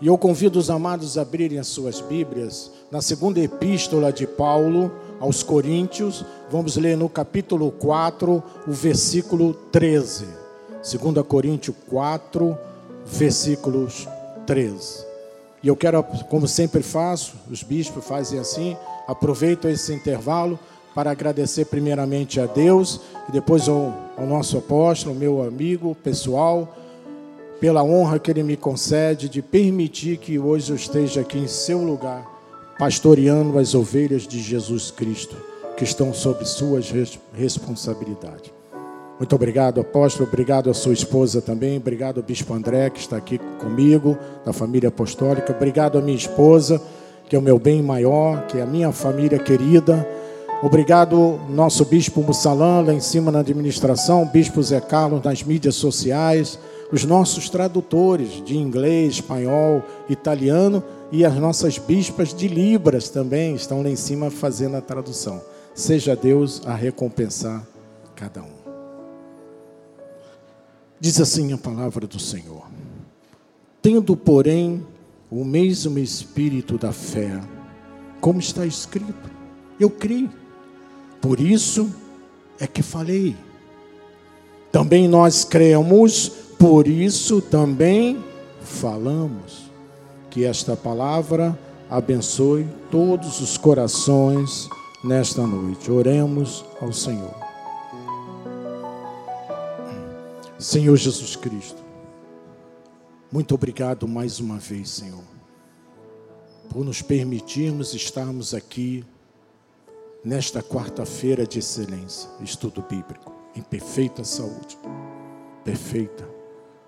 [0.00, 4.92] E eu convido os amados a abrirem as suas Bíblias na segunda epístola de Paulo
[5.18, 10.26] aos Coríntios, vamos ler no capítulo 4, o versículo 13.
[10.76, 12.56] 2 Coríntios 4,
[13.04, 14.06] versículos
[14.46, 15.04] 13.
[15.64, 18.76] E eu quero, como sempre faço, os bispos fazem assim,
[19.08, 20.56] aproveito esse intervalo
[20.94, 26.72] para agradecer primeiramente a Deus e depois ao, ao nosso apóstolo, meu amigo pessoal,
[27.60, 31.78] pela honra que ele me concede de permitir que hoje eu esteja aqui em seu
[31.82, 32.24] lugar,
[32.78, 35.36] pastoreando as ovelhas de Jesus Cristo,
[35.76, 36.92] que estão sob suas
[37.34, 38.52] responsabilidades.
[39.18, 40.28] Muito obrigado, apóstolo.
[40.28, 41.76] Obrigado à sua esposa também.
[41.76, 45.52] Obrigado ao bispo André, que está aqui comigo, da família apostólica.
[45.52, 46.80] Obrigado à minha esposa,
[47.28, 50.08] que é o meu bem maior, que é a minha família querida.
[50.62, 56.58] Obrigado, nosso bispo Mussalã, lá em cima na administração, bispo Zé Carlos nas mídias sociais
[56.90, 63.82] os nossos tradutores de inglês, espanhol, italiano e as nossas bispas de Libras também estão
[63.82, 65.42] lá em cima fazendo a tradução.
[65.74, 67.66] Seja Deus a recompensar
[68.16, 68.58] cada um.
[71.00, 72.66] Diz assim a palavra do Senhor:
[73.80, 74.84] Tendo, porém,
[75.30, 77.40] o mesmo espírito da fé,
[78.20, 79.30] como está escrito,
[79.78, 80.30] eu creio,
[81.20, 81.88] por isso
[82.58, 83.36] é que falei.
[84.72, 88.22] Também nós cremos por isso também
[88.60, 89.70] falamos
[90.28, 91.56] que esta palavra
[91.88, 94.68] abençoe todos os corações
[95.04, 95.90] nesta noite.
[95.90, 97.34] Oremos ao Senhor.
[100.58, 101.80] Senhor Jesus Cristo,
[103.30, 105.22] muito obrigado mais uma vez, Senhor,
[106.68, 109.04] por nos permitirmos estarmos aqui
[110.24, 114.76] nesta quarta-feira de excelência, estudo bíblico, em perfeita saúde,
[115.64, 116.37] perfeita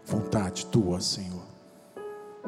[0.06, 1.43] vontade tua, Senhor.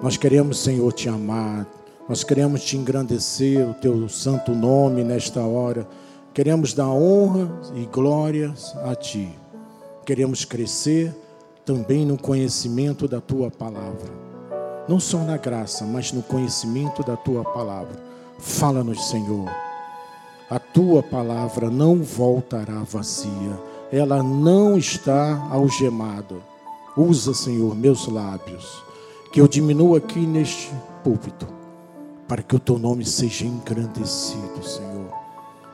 [0.03, 1.67] Nós queremos, Senhor, te amar,
[2.09, 5.87] nós queremos te engrandecer o teu santo nome nesta hora.
[6.35, 9.29] Queremos dar honra e glórias a ti.
[10.05, 11.15] Queremos crescer
[11.65, 14.11] também no conhecimento da tua palavra.
[14.89, 18.03] Não só na graça, mas no conhecimento da tua palavra.
[18.39, 19.49] Fala-nos, Senhor.
[20.51, 23.59] A tua palavra não voltará vazia.
[23.93, 26.52] Ela não está algemada
[26.97, 28.83] Usa, Senhor, meus lábios,
[29.33, 30.71] que eu diminua aqui neste
[31.03, 31.47] púlpito,
[32.29, 35.11] para que o teu nome seja engrandecido, Senhor.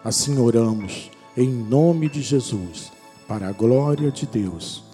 [0.04, 2.92] Assim oramos, em nome de Jesus,
[3.26, 4.84] para a glória de Deus.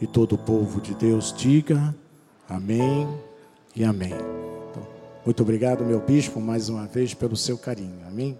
[0.00, 1.94] E todo o povo de Deus diga
[2.48, 3.08] amém
[3.74, 4.14] e amém.
[4.70, 4.86] Então,
[5.26, 7.98] muito obrigado, meu bispo, mais uma vez pelo seu carinho.
[8.06, 8.38] Amém.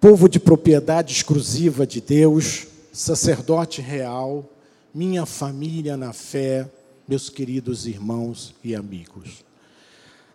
[0.00, 4.44] Povo de propriedade exclusiva de Deus, sacerdote real,
[4.94, 6.70] minha família na fé,
[7.06, 9.44] meus queridos irmãos e amigos.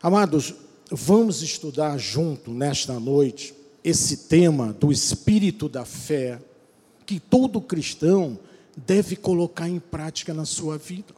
[0.02, 0.54] Amados,
[0.92, 3.54] vamos estudar junto nesta noite
[3.84, 6.40] esse tema do espírito da fé
[7.06, 8.40] que todo cristão
[8.76, 11.14] deve colocar em prática na sua vida.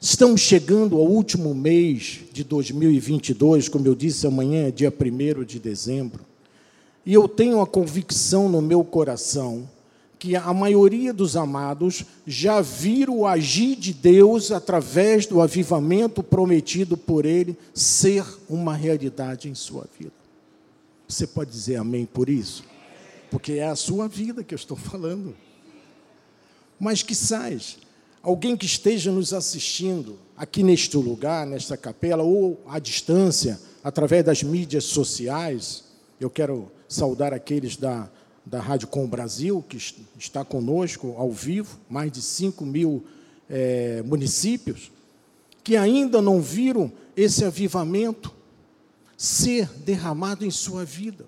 [0.00, 5.58] Estamos chegando ao último mês de 2022, como eu disse, amanhã é dia 1 de
[5.58, 6.24] dezembro,
[7.04, 9.68] e eu tenho a convicção no meu coração
[10.20, 16.94] que a maioria dos amados já viram o agir de Deus através do avivamento prometido
[16.94, 20.12] por Ele ser uma realidade em sua vida.
[21.08, 22.62] Você pode dizer amém por isso?
[23.30, 25.34] Porque é a sua vida que eu estou falando.
[26.78, 27.78] Mas que sais,
[28.22, 34.42] alguém que esteja nos assistindo aqui neste lugar, nesta capela, ou à distância, através das
[34.42, 35.82] mídias sociais,
[36.20, 38.10] eu quero saudar aqueles da
[38.44, 39.78] da Rádio Com Brasil, que
[40.18, 43.04] está conosco ao vivo, mais de 5 mil
[43.48, 44.90] é, municípios,
[45.62, 48.32] que ainda não viram esse avivamento
[49.16, 51.26] ser derramado em sua vida.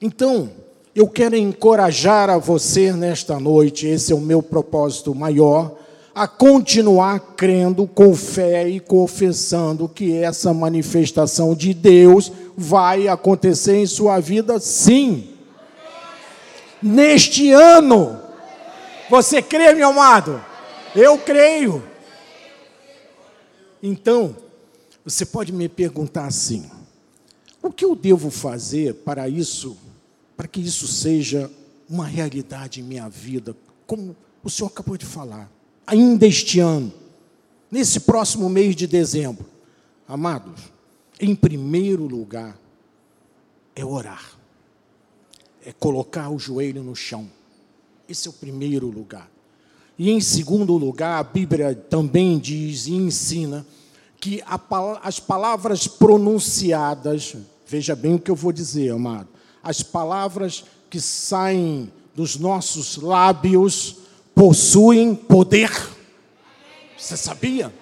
[0.00, 0.50] Então,
[0.94, 5.78] eu quero encorajar a você nesta noite, esse é o meu propósito maior,
[6.14, 13.86] a continuar crendo com fé e confessando que essa manifestação de Deus vai acontecer em
[13.86, 15.29] sua vida, sim
[16.82, 18.20] neste ano.
[19.08, 20.42] Você crê, meu amado?
[20.94, 21.82] Eu creio.
[23.82, 24.36] Então,
[25.04, 26.70] você pode me perguntar assim:
[27.62, 29.76] o que eu devo fazer para isso,
[30.36, 31.50] para que isso seja
[31.88, 33.56] uma realidade em minha vida,
[33.86, 35.50] como o senhor acabou de falar,
[35.86, 36.92] ainda este ano,
[37.70, 39.44] nesse próximo mês de dezembro?
[40.06, 40.60] Amados,
[41.20, 42.56] em primeiro lugar,
[43.74, 44.39] é orar
[45.64, 47.28] é colocar o joelho no chão.
[48.08, 49.30] Esse é o primeiro lugar.
[49.98, 53.66] E em segundo lugar, a Bíblia também diz e ensina
[54.18, 54.58] que a,
[55.02, 57.36] as palavras pronunciadas,
[57.66, 59.28] veja bem o que eu vou dizer, amado,
[59.62, 63.96] as palavras que saem dos nossos lábios
[64.34, 65.70] possuem poder.
[66.96, 67.72] Você sabia?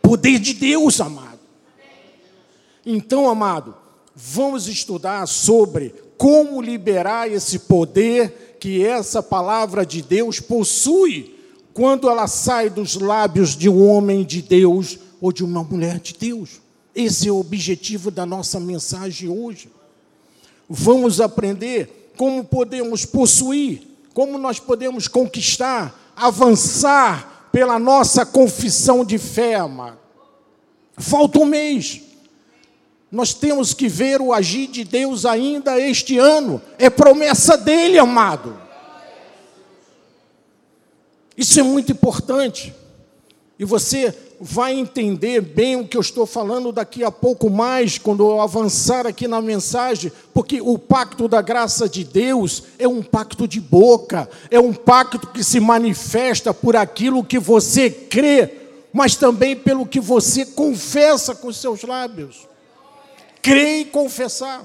[0.00, 1.40] Poder de Deus, amado.
[2.84, 3.74] Então, amado,
[4.14, 11.34] vamos estudar sobre como liberar esse poder que essa palavra de Deus possui
[11.74, 16.14] quando ela sai dos lábios de um homem de Deus ou de uma mulher de
[16.14, 16.60] Deus.
[16.94, 19.68] Esse é o objetivo da nossa mensagem hoje.
[20.68, 23.82] Vamos aprender como podemos possuir,
[24.14, 29.98] como nós podemos conquistar, avançar pela nossa confissão de fé, amado.
[30.96, 32.02] Falta um mês.
[33.12, 36.62] Nós temos que ver o agir de Deus ainda este ano.
[36.78, 38.58] É promessa dele, amado.
[41.36, 42.74] Isso é muito importante.
[43.58, 48.22] E você vai entender bem o que eu estou falando daqui a pouco mais, quando
[48.22, 53.46] eu avançar aqui na mensagem, porque o pacto da graça de Deus é um pacto
[53.46, 58.50] de boca, é um pacto que se manifesta por aquilo que você crê,
[58.90, 62.51] mas também pelo que você confessa com seus lábios.
[63.42, 64.64] Crer e confessar.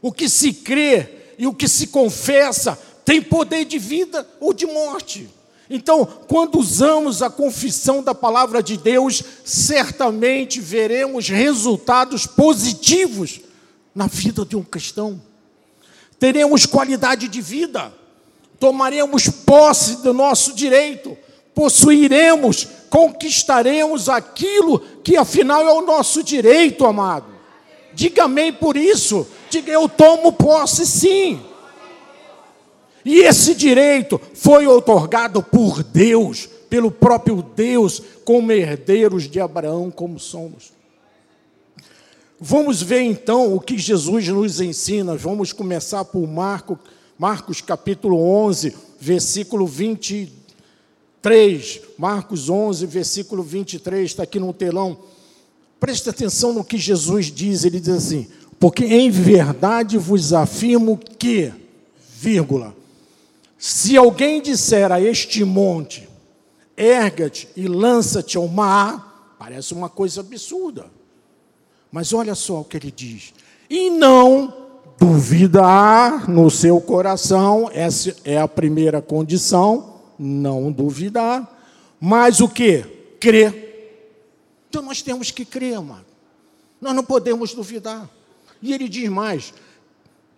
[0.00, 1.08] O que se crê
[1.38, 5.28] e o que se confessa tem poder de vida ou de morte.
[5.68, 13.40] Então, quando usamos a confissão da palavra de Deus, certamente veremos resultados positivos
[13.94, 15.20] na vida de um cristão.
[16.18, 17.92] Teremos qualidade de vida,
[18.60, 21.16] tomaremos posse do nosso direito,
[21.54, 27.35] possuiremos, conquistaremos aquilo que afinal é o nosso direito, amado.
[27.96, 29.26] Diga amém por isso.
[29.48, 31.40] Diga eu tomo posse sim.
[33.02, 40.20] E esse direito foi otorgado por Deus, pelo próprio Deus, como herdeiros de Abraão, como
[40.20, 40.74] somos.
[42.38, 45.16] Vamos ver então o que Jesus nos ensina.
[45.16, 46.76] Vamos começar por Marcos,
[47.18, 51.80] Marcos capítulo 11, versículo 23.
[51.96, 54.98] Marcos 11, versículo 23, está aqui no telão.
[55.78, 57.64] Presta atenção no que Jesus diz.
[57.64, 58.26] Ele diz assim:
[58.58, 61.52] Porque em verdade vos afirmo que,
[62.18, 62.74] vírgula,
[63.58, 66.08] se alguém disser a este monte,
[66.76, 70.86] erga-te e lança-te ao mar, parece uma coisa absurda.
[71.90, 73.32] Mas olha só o que ele diz:
[73.68, 74.52] e não
[74.98, 81.54] duvidar no seu coração, essa é a primeira condição, não duvidar,
[82.00, 82.82] mas o que?
[83.20, 83.65] Crer.
[84.68, 86.06] Então nós temos que crer, amado.
[86.80, 88.08] Nós não podemos duvidar.
[88.60, 89.52] E ele diz mais: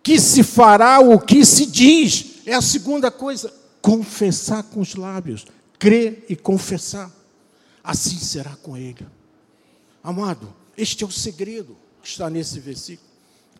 [0.01, 5.45] que se fará o que se diz, é a segunda coisa, confessar com os lábios,
[5.77, 7.11] crer e confessar.
[7.83, 9.05] Assim será com ele.
[10.03, 13.09] Amado, este é o segredo que está nesse versículo.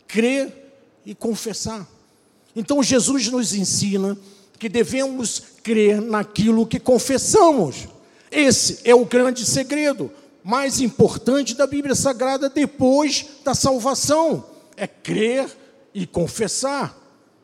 [0.07, 0.73] Crer
[1.05, 1.87] e confessar.
[2.55, 4.17] Então Jesus nos ensina
[4.57, 7.87] que devemos crer naquilo que confessamos.
[8.31, 10.11] Esse é o grande segredo
[10.43, 14.45] mais importante da Bíblia Sagrada depois da salvação.
[14.75, 15.49] É crer
[15.93, 16.99] e confessar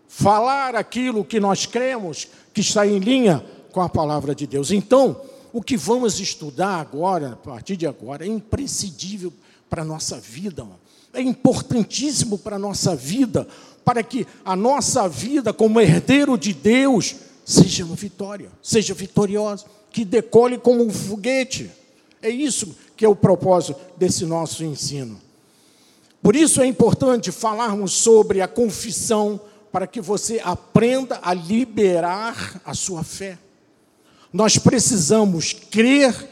[0.08, 4.72] falar aquilo que nós cremos que está em linha com a palavra de Deus.
[4.72, 5.20] Então,
[5.52, 9.34] o que vamos estudar agora, a partir de agora, é imprescindível
[9.70, 10.66] para a nossa vida,
[11.14, 13.46] é importantíssimo para a nossa vida,
[13.84, 20.06] para que a nossa vida, como herdeiro de Deus, seja uma vitória, seja vitoriosa, que
[20.06, 21.70] decole como um foguete.
[22.26, 25.22] É isso que é o propósito desse nosso ensino.
[26.24, 29.40] Por isso é importante falarmos sobre a confissão
[29.72, 33.38] para que você aprenda a liberar a sua fé.
[34.34, 36.28] Nós precisamos crer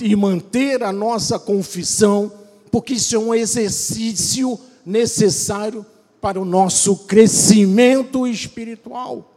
[0.00, 2.32] e manter a nossa confissão,
[2.70, 5.84] porque isso é um exercício necessário
[6.22, 9.30] para o nosso crescimento espiritual.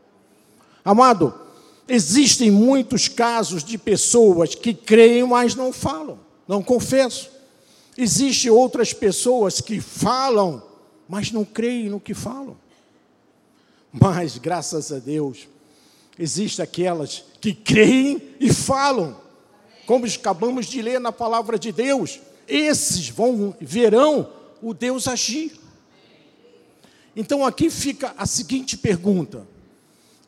[0.85, 1.33] Amado,
[1.87, 7.29] existem muitos casos de pessoas que creem, mas não falam, não confessam.
[7.97, 10.61] Existem outras pessoas que falam,
[11.07, 12.57] mas não creem no que falam.
[13.91, 15.47] Mas, graças a Deus,
[16.19, 19.15] existem aquelas que creem e falam,
[19.85, 22.19] como acabamos de ler na palavra de Deus.
[22.47, 24.29] Esses vão verão
[24.61, 25.53] o Deus agir.
[27.15, 29.47] Então aqui fica a seguinte pergunta: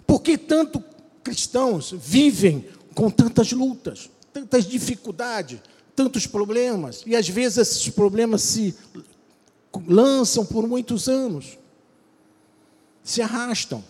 [0.06, 0.82] por que tanto
[1.28, 2.66] cristãos vivem
[2.96, 5.60] com tantas lutas, tantas dificuldades,
[5.96, 8.76] tantos problemas, e às vezes esses problemas se
[9.88, 11.58] lançam por muitos anos?
[13.08, 13.84] se arrastam.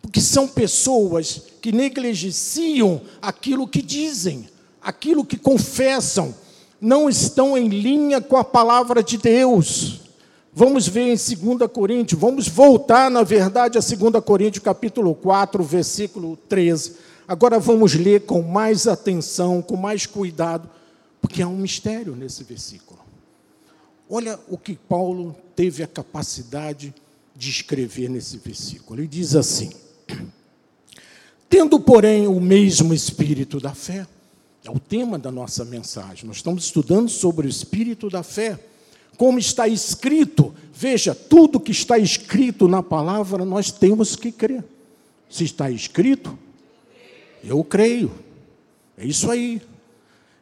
[0.00, 4.48] Porque são pessoas que negligenciam aquilo que dizem,
[4.80, 6.34] aquilo que confessam,
[6.80, 10.00] não estão em linha com a palavra de Deus.
[10.58, 16.36] Vamos ver em 2 Coríntios, vamos voltar, na verdade, a 2 Coríntios, capítulo 4, versículo
[16.48, 16.96] 13.
[17.28, 20.68] Agora vamos ler com mais atenção, com mais cuidado,
[21.22, 22.98] porque há um mistério nesse versículo.
[24.10, 26.92] Olha o que Paulo teve a capacidade
[27.36, 28.98] de escrever nesse versículo.
[28.98, 29.70] Ele diz assim:
[31.48, 34.08] Tendo, porém, o mesmo espírito da fé,
[34.64, 36.26] é o tema da nossa mensagem.
[36.26, 38.58] Nós estamos estudando sobre o espírito da fé.
[39.18, 44.64] Como está escrito, veja, tudo que está escrito na palavra nós temos que crer.
[45.28, 46.38] Se está escrito,
[47.42, 48.12] eu creio.
[48.96, 49.60] É isso aí.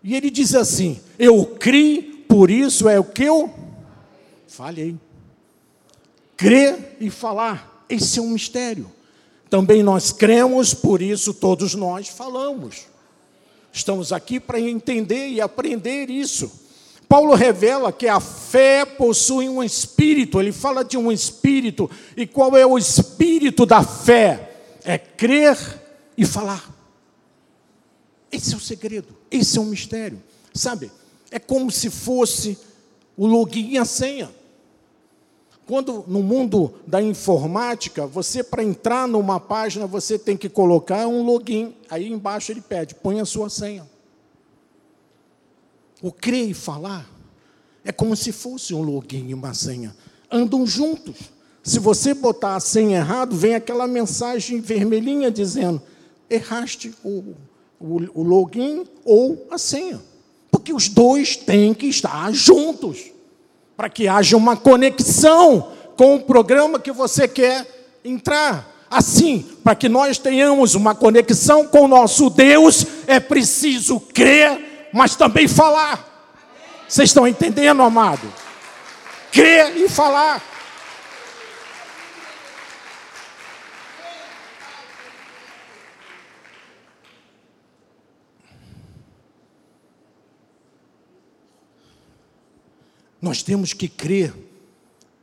[0.04, 3.52] E ele diz assim: Eu criei, por isso é o que eu
[4.46, 4.94] falhei.
[6.36, 8.92] Crer e falar, esse é um mistério.
[9.48, 12.82] Também nós cremos, por isso todos nós falamos.
[13.72, 16.65] Estamos aqui para entender e aprender isso.
[17.08, 22.56] Paulo revela que a fé possui um espírito, ele fala de um espírito, e qual
[22.56, 24.52] é o espírito da fé?
[24.84, 25.56] É crer
[26.16, 26.68] e falar.
[28.30, 30.20] Esse é o segredo, esse é o mistério.
[30.52, 30.90] Sabe,
[31.30, 32.58] é como se fosse
[33.16, 34.30] o login e a senha.
[35.66, 41.24] Quando no mundo da informática, você para entrar numa página, você tem que colocar um
[41.24, 41.74] login.
[41.90, 43.86] Aí embaixo ele pede, põe a sua senha.
[46.06, 47.04] O crer e falar
[47.84, 49.92] é como se fosse um login e uma senha.
[50.30, 51.16] Andam juntos.
[51.64, 55.82] Se você botar a senha errado, vem aquela mensagem vermelhinha dizendo:
[56.30, 57.34] erraste o,
[57.80, 60.00] o, o login ou a senha.
[60.48, 63.10] Porque os dois têm que estar juntos
[63.76, 67.66] para que haja uma conexão com o programa que você quer
[68.04, 68.86] entrar.
[68.88, 75.14] Assim, para que nós tenhamos uma conexão com o nosso Deus, é preciso crer, mas
[75.14, 76.02] também falar.
[76.88, 78.32] Vocês estão entendendo, amado?
[79.30, 80.42] Crer e falar.
[93.20, 94.32] Nós temos que crer,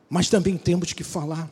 [0.08, 1.50] mas também temos que falar.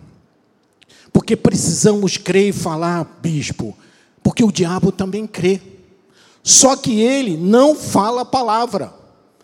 [1.12, 3.76] Porque precisamos crer e falar, bispo,
[4.22, 5.71] porque o diabo também crê.
[6.44, 8.94] Só que ele não fala a palavra,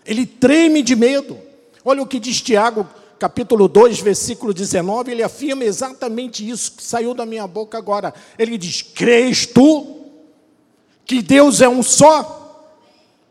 [0.06, 1.38] ele treme de medo.
[1.84, 2.88] Olha o que diz Tiago,
[3.20, 8.14] capítulo 2, versículo 19, ele afirma exatamente isso que saiu da minha boca agora.
[8.38, 9.98] Ele diz: Crês tu
[11.06, 12.74] que Deus é um só?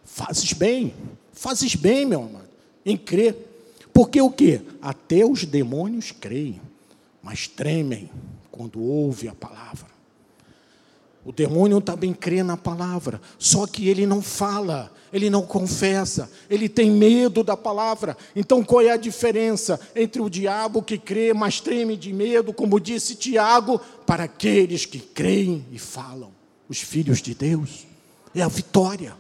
[0.05, 0.95] Fazes bem,
[1.33, 2.49] fazes bem, meu amado,
[2.85, 3.37] em crer.
[3.93, 4.61] Porque o que?
[4.81, 6.61] Até os demônios creem,
[7.23, 8.11] mas tremem
[8.51, 9.96] quando ouvem a palavra.
[11.27, 16.69] O demônio também crê na palavra, só que ele não fala, ele não confessa, ele
[16.69, 18.17] tem medo da palavra.
[18.37, 22.79] Então qual é a diferença entre o diabo que crê, mas treme de medo, como
[22.79, 26.31] disse Tiago, para aqueles que creem e falam,
[26.69, 27.89] os filhos de Deus?
[28.33, 29.17] É a vitória.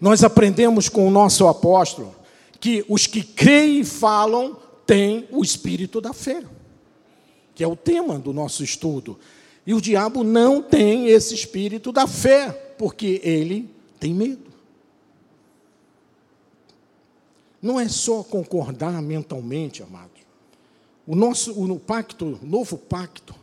[0.00, 2.14] Nós aprendemos com o nosso apóstolo
[2.60, 6.44] que os que creem e falam têm o espírito da fé,
[7.52, 9.18] que é o tema do nosso estudo.
[9.66, 13.68] E o diabo não tem esse espírito da fé, porque ele
[13.98, 14.46] tem medo.
[17.60, 20.10] Não é só concordar mentalmente, amado.
[21.04, 23.34] O nosso o pacto, o novo pacto,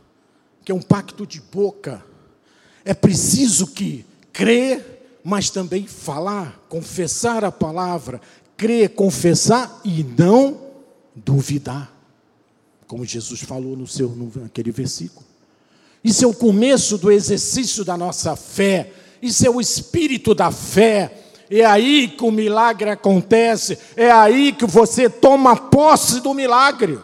[0.64, 2.04] que é um pacto de boca,
[2.84, 8.20] é preciso que crer, mas também falar, confessar a palavra,
[8.56, 10.60] crer, confessar e não
[11.14, 11.92] duvidar.
[12.86, 15.33] Como Jesus falou no seu naquele versículo.
[16.04, 18.92] Isso é o começo do exercício da nossa fé.
[19.22, 21.22] Isso é o espírito da fé.
[21.50, 23.78] É aí que o milagre acontece.
[23.96, 26.98] É aí que você toma posse do milagre.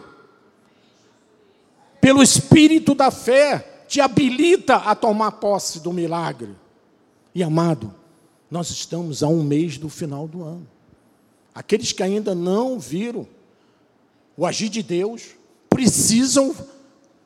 [1.99, 6.55] Pelo espírito da fé, te habilita a tomar posse do milagre.
[7.33, 7.93] E amado,
[8.49, 10.67] nós estamos a um mês do final do ano.
[11.55, 13.27] Aqueles que ainda não viram
[14.37, 15.29] o agir de Deus,
[15.69, 16.55] precisam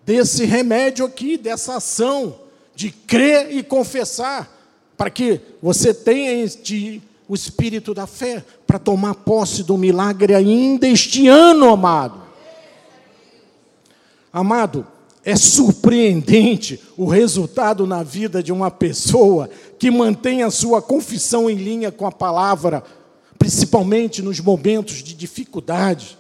[0.06, 2.36] desse remédio aqui, dessa ação
[2.76, 4.52] de crer e confessar,
[4.98, 10.88] para que você tenha de, o espírito da fé para tomar posse do milagre ainda
[10.88, 12.22] este ano, amado.
[14.32, 14.86] Amado,
[15.24, 21.56] é surpreendente o resultado na vida de uma pessoa que mantém a sua confissão em
[21.56, 22.84] linha com a palavra
[23.38, 26.18] principalmente nos momentos de dificuldade.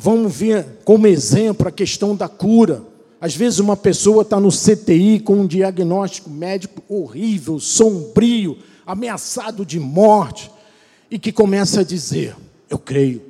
[0.00, 2.84] Vamos ver como exemplo a questão da cura.
[3.20, 9.80] Às vezes uma pessoa está no CTI com um diagnóstico médico horrível, sombrio, ameaçado de
[9.80, 10.52] morte,
[11.10, 12.36] e que começa a dizer:
[12.70, 13.24] Eu creio,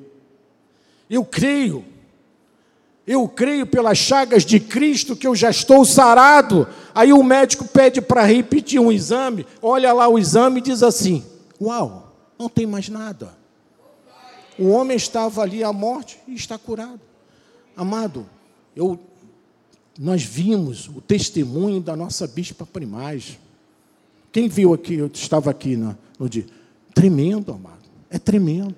[1.09, 1.83] eu creio,
[3.07, 6.69] eu creio pelas chagas de Cristo que eu já estou sarado.
[6.95, 11.25] Aí o médico pede para repetir um exame, olha lá o exame e diz assim:
[11.59, 13.38] Uau, não tem mais nada.
[14.59, 17.01] O homem estava ali à morte e está curado.
[17.77, 18.27] Amado,
[18.75, 18.99] eu,
[19.99, 23.39] nós vimos o testemunho da nossa bispa primaz.
[24.33, 25.97] Quem viu aqui, eu estava aqui no,
[26.29, 26.47] dia.
[26.93, 27.79] Tremendo, amado.
[28.11, 28.77] É tremendo.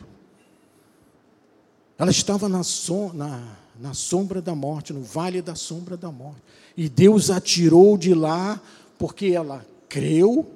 [1.98, 3.42] Ela estava na, som, na,
[3.80, 6.42] na sombra da morte, no vale da sombra da morte.
[6.76, 8.60] E Deus a tirou de lá
[8.98, 10.46] porque ela creu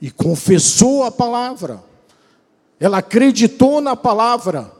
[0.00, 1.82] e confessou a palavra.
[2.78, 4.70] Ela acreditou na palavra.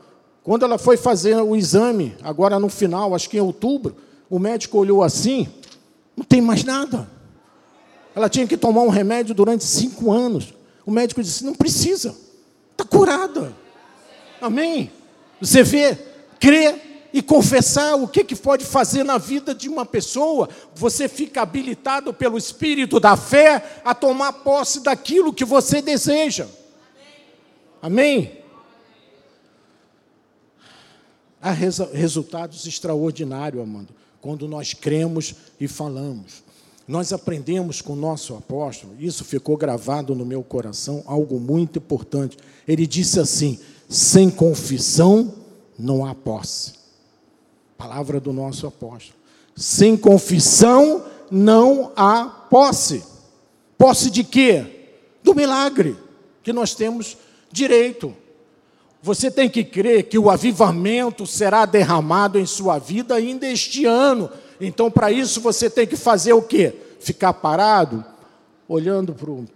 [0.43, 3.97] Quando ela foi fazer o exame, agora no final, acho que em outubro,
[4.31, 5.49] o médico olhou assim:
[6.17, 7.09] não tem mais nada.
[8.15, 10.55] Ela tinha que tomar um remédio durante cinco anos.
[10.85, 12.15] O médico disse: não precisa,
[12.73, 13.53] está curada.
[14.41, 14.91] Amém?
[15.41, 15.99] Você vê,
[16.39, 21.41] crer e confessar o que, que pode fazer na vida de uma pessoa, você fica
[21.41, 26.47] habilitado pelo Espírito da fé a tomar posse daquilo que você deseja.
[27.87, 28.33] Amém?
[31.41, 36.43] Há resultados extraordinários, amado, quando nós cremos e falamos.
[36.89, 42.37] Nós aprendemos com o nosso apóstolo, isso ficou gravado no meu coração, algo muito importante.
[42.67, 43.57] Ele disse assim:
[43.89, 45.33] sem confissão
[45.79, 46.73] não há posse.
[47.79, 49.17] Palavra do nosso apóstolo.
[49.55, 53.05] Sem confissão não há posse.
[53.79, 54.89] Posse de quê?
[55.23, 55.97] Do milagre
[56.43, 57.17] que nós temos
[57.51, 58.15] direito.
[59.03, 64.29] Você tem que crer que o avivamento será derramado em sua vida ainda este ano.
[64.61, 66.75] Então, para isso, você tem que fazer o quê?
[66.99, 68.05] Ficar parado,
[68.69, 69.47] olhando para o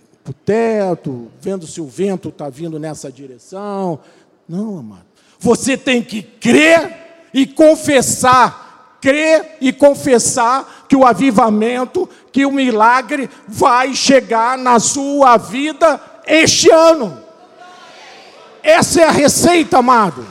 [0.44, 3.98] teto, vendo se o vento está vindo nessa direção.
[4.48, 5.06] Não, amado.
[5.38, 8.98] Você tem que crer e confessar.
[9.00, 16.70] Crer e confessar que o avivamento, que o milagre vai chegar na sua vida este
[16.70, 17.29] ano.
[18.62, 20.26] Essa é a receita, amado.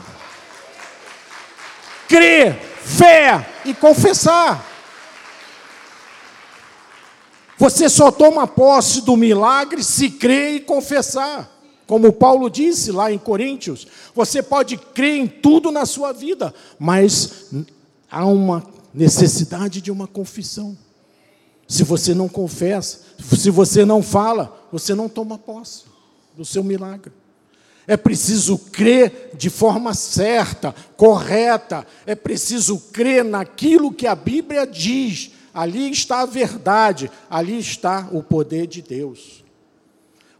[2.08, 4.66] Crer, fé e confessar.
[7.58, 11.60] Você só toma posse do milagre se crer e confessar.
[11.86, 17.52] Como Paulo disse lá em Coríntios, você pode crer em tudo na sua vida, mas
[18.10, 18.64] há uma
[18.94, 20.76] necessidade de uma confissão.
[21.68, 23.00] Se você não confessa,
[23.36, 25.84] se você não fala, você não toma posse
[26.36, 27.12] do seu milagre.
[27.90, 31.84] É preciso crer de forma certa, correta.
[32.06, 35.32] É preciso crer naquilo que a Bíblia diz.
[35.52, 39.42] Ali está a verdade, ali está o poder de Deus.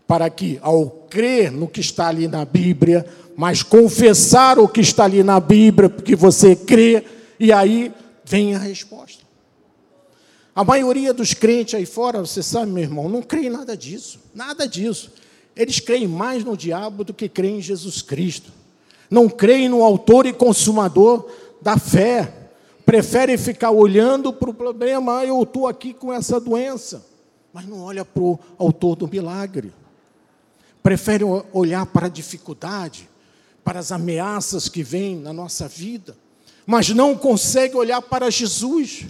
[0.07, 3.05] Para que, ao crer no que está ali na Bíblia,
[3.37, 7.05] mas confessar o que está ali na Bíblia, porque você crê,
[7.41, 7.93] e aí
[8.25, 9.25] vem a resposta.
[10.55, 14.21] A maioria dos crentes aí fora, você sabe, meu irmão, não crê em nada disso,
[14.33, 15.11] nada disso.
[15.57, 18.53] Eles creem mais no diabo do que creem em Jesus Cristo.
[19.11, 21.29] Não creem no autor e consumador
[21.61, 22.33] da fé.
[22.87, 27.05] Preferem ficar olhando para o problema, ah, eu estou aqui com essa doença.
[27.53, 29.73] Mas não olha para o autor do milagre.
[30.83, 33.09] Preferem olhar para a dificuldade,
[33.63, 36.17] para as ameaças que vêm na nossa vida.
[36.65, 39.07] Mas não conseguem olhar para Jesus.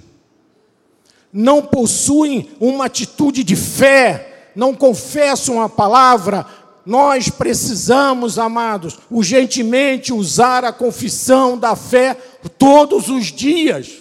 [1.32, 6.46] Não possuem uma atitude de fé não confessam a palavra,
[6.84, 12.16] nós precisamos, amados, urgentemente usar a confissão da fé
[12.58, 13.98] todos os dias.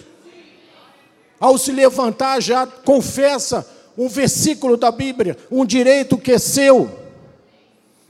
[1.38, 6.90] Ao se levantar, já confessa um versículo da Bíblia, um direito que é seu.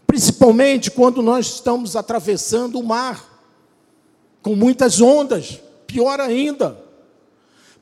[0.07, 3.25] Principalmente quando nós estamos atravessando o mar,
[4.43, 6.90] com muitas ondas, pior ainda.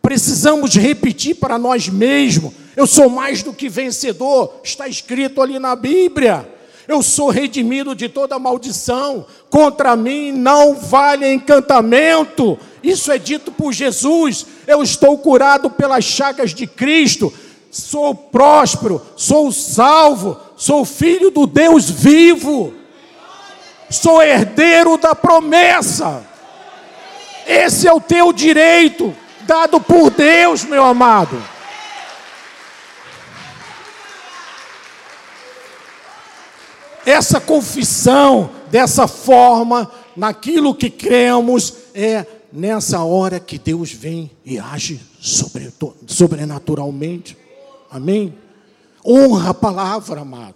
[0.09, 5.77] Precisamos repetir para nós mesmos eu sou mais do que vencedor, está escrito ali na
[5.77, 6.49] Bíblia.
[6.87, 12.59] Eu sou redimido de toda maldição, contra mim não vale encantamento.
[12.83, 14.47] Isso é dito por Jesus.
[14.67, 17.31] Eu estou curado pelas chagas de Cristo.
[17.71, 22.73] Sou próspero, sou salvo, sou filho do Deus vivo.
[23.91, 26.25] Sou herdeiro da promessa.
[27.47, 29.15] Esse é o teu direito
[29.49, 31.43] dado por Deus, meu amado.
[37.11, 45.01] essa confissão dessa forma, naquilo que cremos, é nessa hora que Deus vem e age
[46.07, 47.35] sobrenaturalmente.
[47.91, 48.35] Amém?
[49.03, 50.55] Honra a palavra, amado.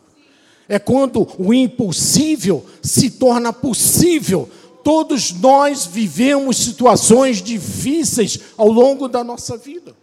[0.69, 4.47] É quando o impossível se torna possível.
[4.83, 9.95] Todos nós vivemos situações difíceis ao longo da nossa vida.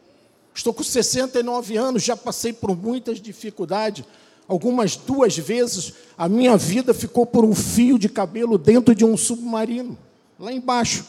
[0.53, 4.03] Estou com 69 anos, já passei por muitas dificuldades.
[4.47, 9.15] Algumas duas vezes a minha vida ficou por um fio de cabelo dentro de um
[9.15, 9.97] submarino,
[10.39, 11.05] lá embaixo,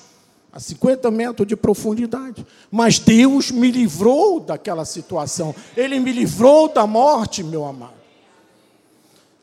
[0.52, 2.46] a 50 metros de profundidade.
[2.70, 5.54] Mas Deus me livrou daquela situação.
[5.76, 7.99] Ele me livrou da morte, meu amado.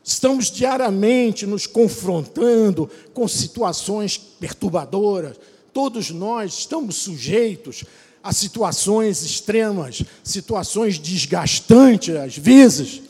[0.08, 5.36] Estamos diariamente nos confrontando com situações perturbadoras.
[5.70, 7.84] Todos nós estamos sujeitos
[8.24, 13.02] a situações extremas, situações desgastantes, às vezes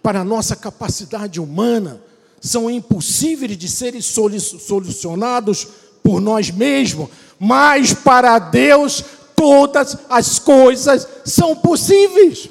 [0.00, 2.00] para a nossa capacidade humana,
[2.40, 5.66] são impossíveis de serem solucionados
[6.04, 9.02] por nós mesmos, mas para Deus
[9.34, 12.48] todas as coisas são possíveis.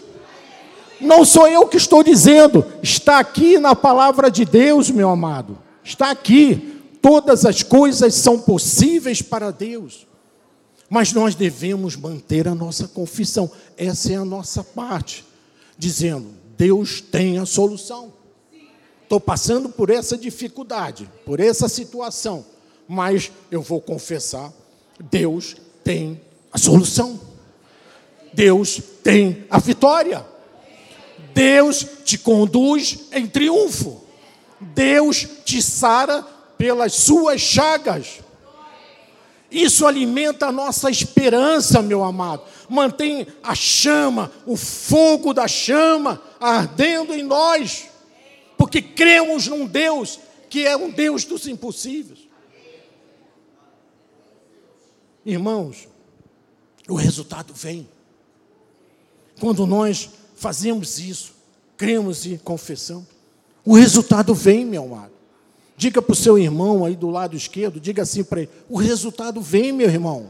[1.03, 5.59] Não sou eu que estou dizendo, está aqui na palavra de Deus, meu amado.
[5.83, 6.81] Está aqui.
[7.01, 10.07] Todas as coisas são possíveis para Deus.
[10.89, 13.51] Mas nós devemos manter a nossa confissão.
[13.77, 15.25] Essa é a nossa parte.
[15.77, 18.13] Dizendo: Deus tem a solução.
[19.01, 22.45] Estou passando por essa dificuldade, por essa situação,
[22.87, 24.51] mas eu vou confessar:
[25.11, 27.19] Deus tem a solução.
[28.33, 30.32] Deus tem a vitória.
[31.33, 34.01] Deus te conduz em triunfo.
[34.59, 36.21] Deus te sara
[36.57, 38.19] pelas suas chagas.
[39.51, 42.43] Isso alimenta a nossa esperança, meu amado.
[42.67, 47.85] Mantém a chama, o fogo da chama ardendo em nós.
[48.57, 50.19] Porque cremos num Deus
[50.49, 52.19] que é um Deus dos impossíveis.
[55.25, 55.87] Irmãos,
[56.87, 57.87] o resultado vem.
[59.39, 60.09] Quando nós
[60.43, 61.33] fazemos isso,
[61.77, 63.05] cremos e confessamos,
[63.63, 65.13] o resultado vem, meu amado.
[65.77, 69.39] Diga para o seu irmão aí do lado esquerdo, diga assim para ele: o resultado
[69.39, 70.27] vem, meu irmão.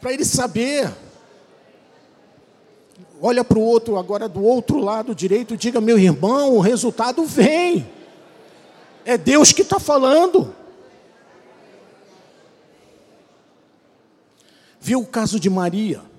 [0.00, 0.94] Para ele saber.
[3.20, 7.86] Olha para o outro, agora do outro lado direito, diga, meu irmão, o resultado vem.
[9.04, 10.54] É Deus que está falando.
[14.80, 16.09] Viu o caso de Maria?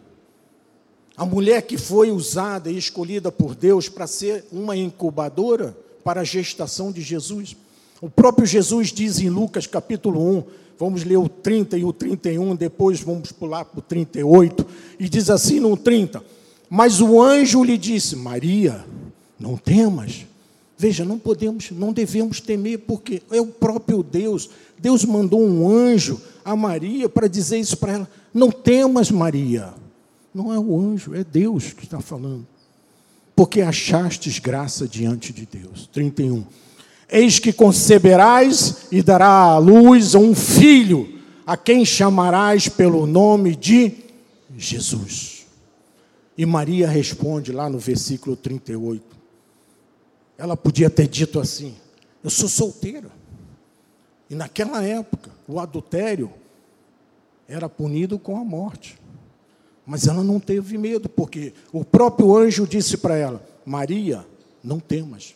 [1.21, 6.23] A mulher que foi usada e escolhida por Deus para ser uma incubadora para a
[6.23, 7.55] gestação de Jesus.
[8.01, 10.43] O próprio Jesus diz em Lucas capítulo 1,
[10.79, 14.65] vamos ler o 30 e o 31, depois vamos pular para o 38,
[14.99, 16.23] e diz assim no 30:
[16.67, 18.83] Mas o anjo lhe disse: Maria,
[19.39, 20.25] não temas.
[20.75, 24.49] Veja, não podemos, não devemos temer, porque é o próprio Deus.
[24.79, 29.79] Deus mandou um anjo a Maria para dizer isso para ela: Não temas, Maria.
[30.33, 32.47] Não é o anjo, é Deus que está falando
[33.41, 35.89] porque achastes graça diante de Deus.
[35.91, 36.45] 31.
[37.09, 43.97] Eis que conceberás e dará à luz um filho, a quem chamarás pelo nome de
[44.55, 45.47] Jesus.
[46.37, 49.03] E Maria responde lá no versículo 38.
[50.37, 51.73] Ela podia ter dito assim:
[52.23, 53.09] Eu sou solteira.
[54.29, 56.31] E naquela época, o adultério
[57.47, 59.00] era punido com a morte.
[59.85, 64.25] Mas ela não teve medo, porque o próprio anjo disse para ela: Maria,
[64.63, 65.33] não temas.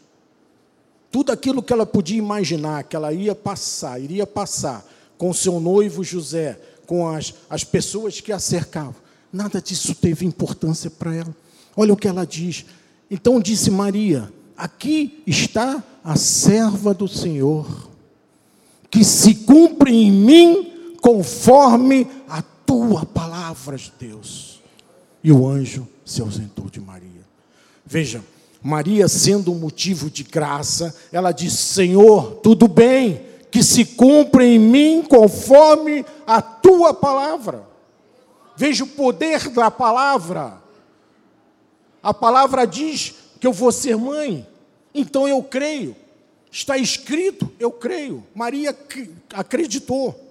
[1.12, 4.86] Tudo aquilo que ela podia imaginar, que ela ia passar, iria passar
[5.17, 8.95] com seu noivo José, com as, as pessoas que a cercavam,
[9.31, 11.36] nada disso teve importância para ela.
[11.75, 12.65] Olha o que ela diz.
[13.10, 17.89] Então disse Maria: Aqui está a serva do Senhor,
[18.89, 24.62] que se cumpre em mim conforme a tua palavra, Deus.
[25.23, 27.25] E o anjo se ausentou de Maria.
[27.86, 28.23] Veja,
[28.62, 34.58] Maria, sendo um motivo de graça, ela disse: Senhor, tudo bem, que se cumpra em
[34.58, 37.67] mim conforme a tua palavra.
[38.58, 40.62] Veja o poder da palavra.
[42.01, 44.47] A palavra diz que eu vou ser mãe,
[44.93, 45.95] então eu creio.
[46.51, 48.23] Está escrito, eu creio.
[48.34, 48.75] Maria
[49.34, 50.24] acreditou.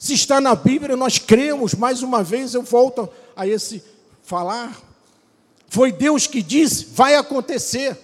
[0.00, 1.74] Se está na Bíblia, nós cremos.
[1.74, 3.82] Mais uma vez eu volto a esse
[4.22, 4.80] falar.
[5.68, 7.98] Foi Deus que disse: vai acontecer.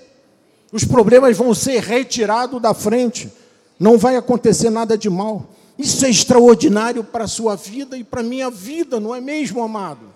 [0.71, 3.33] Os problemas vão ser retirados da frente.
[3.81, 5.49] Não vai acontecer nada de mal.
[5.79, 9.63] Isso é extraordinário para a sua vida e para a minha vida, não é mesmo,
[9.63, 10.15] amado?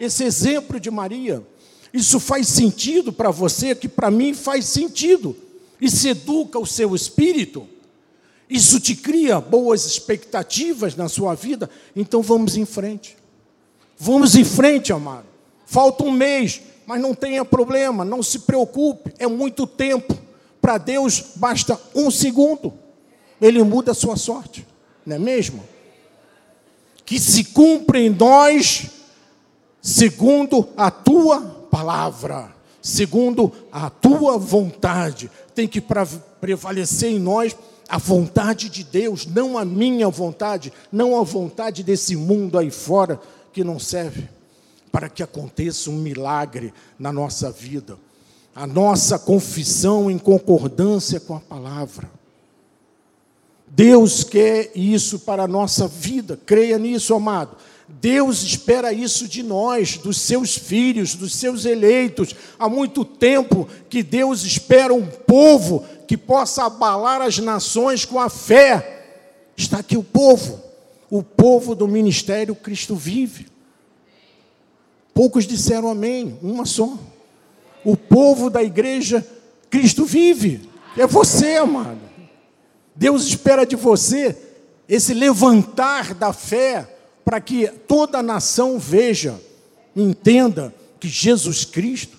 [0.00, 1.46] Esse exemplo de Maria,
[1.92, 5.36] isso faz sentido para você, que para mim faz sentido.
[5.78, 7.68] Isso educa o seu espírito
[8.52, 11.70] Isso te cria boas expectativas na sua vida?
[11.96, 13.16] Então vamos em frente.
[13.96, 15.24] Vamos em frente, amado.
[15.64, 20.14] Falta um mês, mas não tenha problema, não se preocupe, é muito tempo.
[20.60, 22.74] Para Deus basta um segundo,
[23.40, 24.66] Ele muda a sua sorte,
[25.06, 25.64] não é mesmo?
[27.06, 28.86] Que se cumpra em nós,
[29.80, 37.56] segundo a tua palavra, segundo a tua vontade, tem que prevalecer em nós
[37.88, 43.20] a vontade de Deus, não a minha vontade, não a vontade desse mundo aí fora
[43.52, 44.28] que não serve
[44.92, 47.98] para que aconteça um milagre na nossa vida.
[48.54, 52.10] A nossa confissão em concordância com a palavra.
[53.66, 57.56] Deus quer isso para a nossa vida, creia nisso, amado.
[57.88, 62.34] Deus espera isso de nós, dos seus filhos, dos seus eleitos.
[62.58, 68.28] Há muito tempo que Deus espera um povo que possa abalar as nações com a
[68.28, 69.02] fé.
[69.56, 70.62] Está aqui o povo,
[71.08, 73.46] o povo do ministério Cristo vive.
[75.14, 76.98] Poucos disseram amém, uma só.
[77.82, 79.26] O povo da igreja
[79.70, 80.68] Cristo vive.
[80.98, 82.02] É você, amado.
[82.94, 84.36] Deus espera de você
[84.86, 86.94] esse levantar da fé
[87.24, 89.40] para que toda a nação veja,
[89.96, 92.18] entenda que Jesus Cristo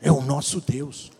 [0.00, 1.15] é o nosso Deus.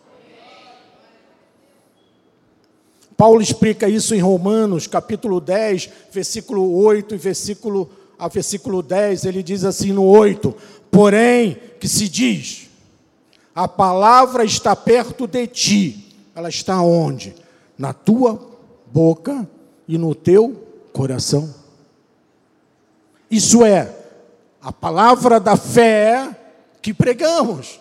[3.17, 9.43] Paulo explica isso em Romanos, capítulo 10, versículo 8 e versículo a versículo 10, ele
[9.43, 10.55] diz assim no 8:
[10.89, 12.69] Porém, que se diz:
[13.53, 16.15] A palavra está perto de ti.
[16.35, 17.35] Ela está onde?
[17.77, 18.39] Na tua
[18.91, 19.47] boca
[19.87, 21.53] e no teu coração.
[23.29, 23.93] Isso é
[24.61, 26.35] a palavra da fé
[26.81, 27.79] que pregamos.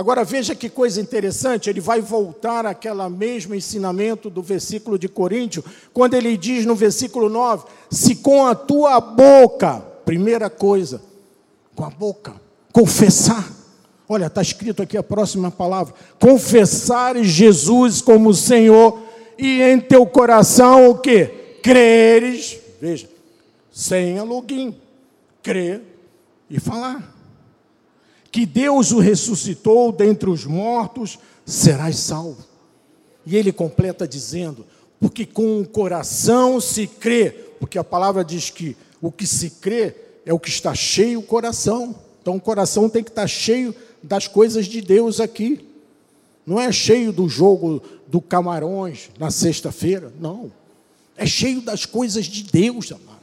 [0.00, 5.62] Agora veja que coisa interessante, ele vai voltar àquela mesmo ensinamento do versículo de Coríntios,
[5.92, 11.02] quando ele diz no versículo 9: Se com a tua boca, primeira coisa,
[11.76, 12.32] com a boca,
[12.72, 13.46] confessar.
[14.08, 19.02] Olha, está escrito aqui a próxima palavra: confessares Jesus como Senhor,
[19.36, 21.26] e em teu coração o que?
[21.62, 23.06] Creres, veja,
[23.70, 24.74] sem login,
[25.42, 25.82] crer
[26.48, 27.19] e falar
[28.30, 32.44] que Deus o ressuscitou dentre os mortos, serás salvo.
[33.26, 34.64] E ele completa dizendo:
[34.98, 39.94] porque com o coração se crê, porque a palavra diz que o que se crê
[40.24, 41.94] é o que está cheio o coração.
[42.20, 45.66] Então o coração tem que estar cheio das coisas de Deus aqui.
[46.46, 50.52] Não é cheio do jogo do Camarões na sexta-feira, não.
[51.16, 53.20] É cheio das coisas de Deus, amado.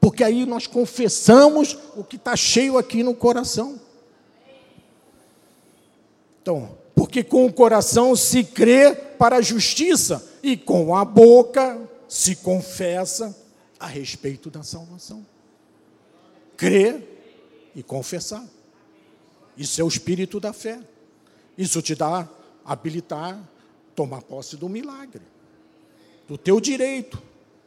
[0.00, 3.80] Porque aí nós confessamos o que está cheio aqui no coração.
[6.42, 12.36] Então, porque com o coração se crê para a justiça e com a boca se
[12.36, 13.34] confessa
[13.78, 15.24] a respeito da salvação.
[16.56, 18.44] Crer e confessar.
[19.56, 20.80] Isso é o espírito da fé.
[21.56, 22.28] Isso te dá
[22.64, 23.40] habilitar
[23.94, 25.22] tomar posse do milagre,
[26.28, 27.22] do teu direito,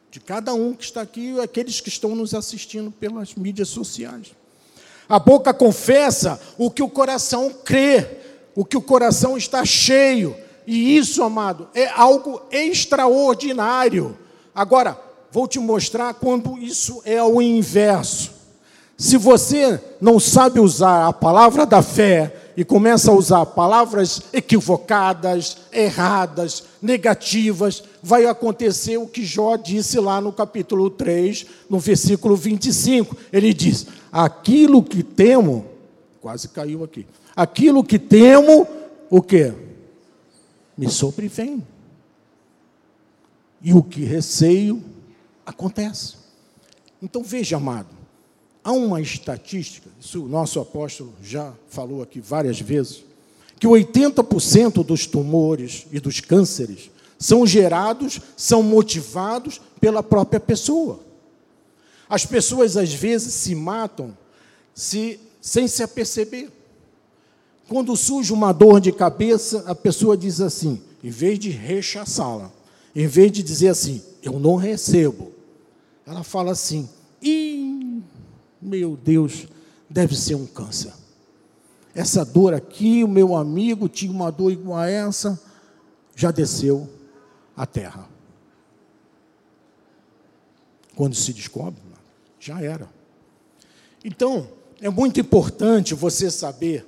[0.10, 4.34] de cada um que está aqui e aqueles que estão nos assistindo pelas mídias sociais.
[5.08, 8.25] A boca confessa o que o coração crê,
[8.56, 10.36] o que o coração está cheio.
[10.66, 14.18] E isso, amado, é algo extraordinário.
[14.54, 15.00] Agora,
[15.32, 18.34] vou te mostrar quando isso é o inverso.
[18.98, 25.58] Se você não sabe usar a palavra da fé e começa a usar palavras equivocadas,
[25.74, 33.18] erradas, negativas, vai acontecer o que Jó disse lá no capítulo 3, no versículo 25.
[33.34, 35.66] Ele diz: Aquilo que temo,
[36.22, 37.06] quase caiu aqui.
[37.36, 38.68] Aquilo que temo,
[39.10, 39.54] o que?
[40.78, 41.66] Me sobrevém.
[43.62, 44.84] E o que receio,
[45.46, 46.16] acontece.
[47.02, 47.90] Então veja, amado,
[48.64, 53.04] há uma estatística, isso o nosso apóstolo já falou aqui várias vezes,
[53.60, 61.00] que 80% dos tumores e dos cânceres são gerados, são motivados pela própria pessoa.
[62.10, 64.16] As pessoas às vezes se matam
[64.74, 66.50] se, sem se aperceber.
[67.68, 72.52] Quando surge uma dor de cabeça, a pessoa diz assim, em vez de rechaçá-la,
[72.96, 75.32] em vez de dizer assim, eu não recebo,
[76.06, 76.88] ela fala assim,
[78.62, 79.48] meu Deus,
[79.90, 80.94] deve ser um câncer.
[81.94, 85.42] Essa dor aqui, o meu amigo tinha uma dor igual a essa,
[86.16, 86.88] já desceu
[87.58, 88.08] a terra.
[90.96, 91.82] Quando se descobre,
[92.40, 92.88] já era.
[94.04, 94.48] Então,
[94.80, 96.86] é muito importante você saber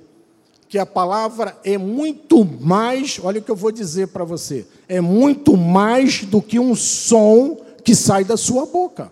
[0.68, 5.00] que a palavra é muito mais, olha o que eu vou dizer para você, é
[5.00, 9.10] muito mais do que um som que sai da sua boca.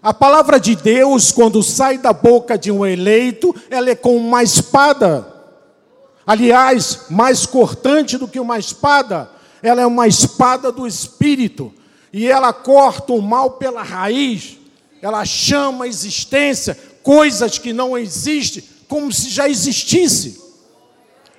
[0.00, 4.42] A palavra de Deus, quando sai da boca de um eleito, ela é como uma
[4.42, 5.26] espada.
[6.26, 9.30] Aliás, mais cortante do que uma espada,
[9.62, 11.74] ela é uma espada do espírito.
[12.12, 14.56] E ela corta o mal pela raiz,
[15.02, 20.42] ela chama a existência coisas que não existem, como se já existisse.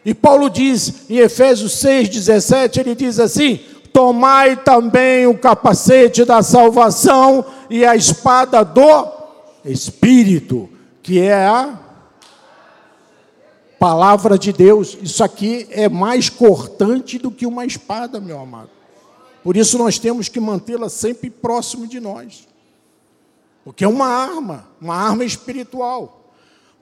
[0.06, 3.60] E Paulo diz em Efésios 6,17, ele diz assim:
[3.92, 9.08] Tomai também o capacete da salvação e a espada do
[9.66, 10.70] Espírito,
[11.02, 11.78] que é a
[13.78, 14.98] palavra de Deus.
[15.02, 18.70] Isso aqui é mais cortante do que uma espada, meu amado.
[19.44, 22.48] Por isso nós temos que mantê-la sempre próximo de nós.
[23.64, 26.19] Porque é uma arma, uma arma espiritual.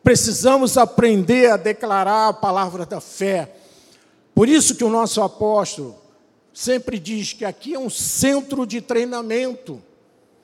[0.08, 3.52] Precisamos aprender a declarar a palavra da fé.
[4.34, 5.98] Por isso que o nosso apóstolo
[6.54, 9.82] sempre diz que aqui é um centro de treinamento,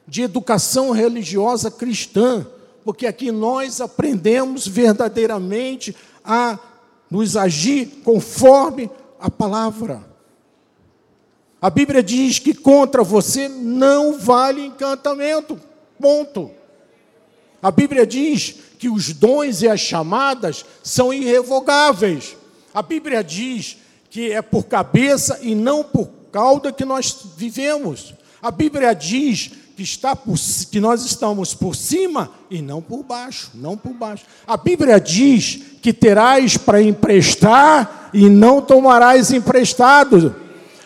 [0.06, 2.46] de educação religiosa cristã,
[2.84, 5.96] porque aqui nós aprendemos verdadeiramente
[6.26, 6.60] a
[7.10, 10.04] nos agir conforme a palavra.
[11.62, 15.58] A Bíblia diz que contra você não vale encantamento.
[15.98, 16.52] Ponto.
[17.62, 22.36] A Bíblia diz que os dons e as chamadas são irrevogáveis.
[22.74, 23.78] A Bíblia diz
[24.10, 28.14] que é por cabeça e não por cauda que nós vivemos.
[28.42, 30.36] A Bíblia diz que, está por,
[30.70, 34.26] que nós estamos por cima e não por baixo, não por baixo.
[34.46, 40.36] A Bíblia diz que terás para emprestar e não tomarás emprestado.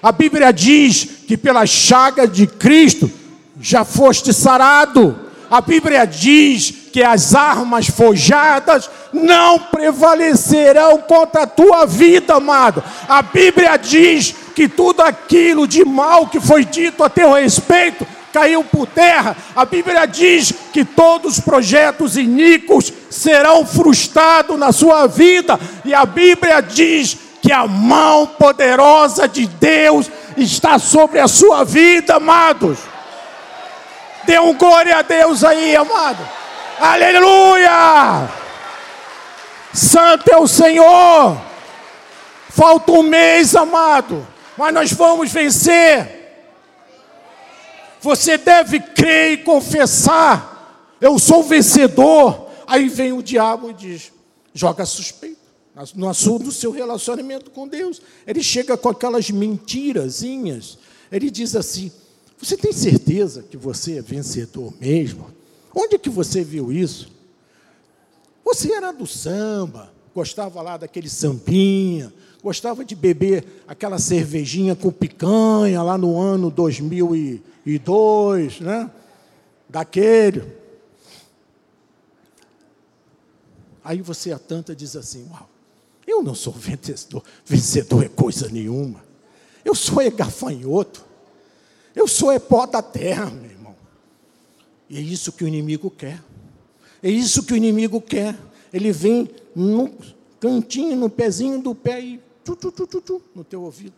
[0.04, 3.12] A Bíblia diz que pela chaga de Cristo
[3.60, 5.20] já foste sarado.
[5.50, 12.84] A Bíblia diz que as armas forjadas não prevalecerão contra a tua vida, amado.
[13.08, 18.64] A Bíblia diz que tudo aquilo de mal que foi dito a teu respeito caiu
[18.64, 19.38] por terra.
[19.56, 25.60] A Bíblia diz que todos os projetos iníquos serão frustrados na sua vida.
[25.86, 32.16] E a Bíblia diz que a mão poderosa de Deus está sobre a sua vida,
[32.16, 32.80] amados.
[34.24, 36.47] Dê um glória a Deus aí, amado.
[36.80, 38.30] Aleluia!
[39.74, 41.42] Santo é o Senhor.
[42.50, 44.26] Falta um mês, amado,
[44.58, 46.18] mas nós vamos vencer.
[48.00, 50.96] Você deve crer e confessar.
[51.02, 52.48] Eu sou vencedor.
[52.66, 54.12] Aí vem o diabo e diz:
[54.54, 55.38] joga suspeito
[55.96, 58.02] no assunto do seu relacionamento com Deus.
[58.26, 60.78] Ele chega com aquelas mentirazinhas.
[61.12, 61.92] Ele diz assim:
[62.38, 65.37] você tem certeza que você é vencedor mesmo?
[65.80, 67.08] Onde que você viu isso?
[68.44, 72.12] Você era do samba, gostava lá daquele sambinha,
[72.42, 78.90] gostava de beber aquela cervejinha com picanha lá no ano 2002, né?
[79.70, 80.52] Daquele.
[83.84, 85.48] Aí você a tanta diz assim: Uau,
[86.08, 89.06] eu não sou vencedor, vencedor é coisa nenhuma.
[89.64, 91.06] Eu sou é gafanhoto.
[91.94, 93.57] Eu sou é pó da terra, meu.
[94.90, 96.22] E é isso que o inimigo quer.
[97.02, 98.38] É isso que o inimigo quer.
[98.72, 99.92] Ele vem no
[100.40, 103.94] cantinho, no pezinho do pé e tchu, tchu, tchu, tchu, no teu ouvido.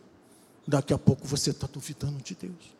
[0.66, 2.79] Daqui a pouco você está duvidando de Deus.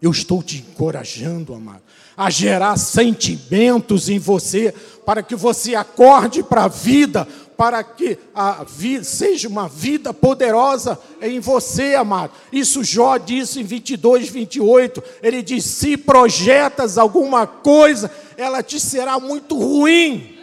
[0.00, 1.82] Eu estou te encorajando, amado,
[2.16, 4.72] a gerar sentimentos em você,
[5.04, 10.96] para que você acorde para a vida, para que a vida seja uma vida poderosa
[11.20, 12.32] em você, amado.
[12.52, 15.02] Isso Jó disse em 22, 28.
[15.20, 20.38] Ele diz: Se projetas alguma coisa, ela te será muito ruim.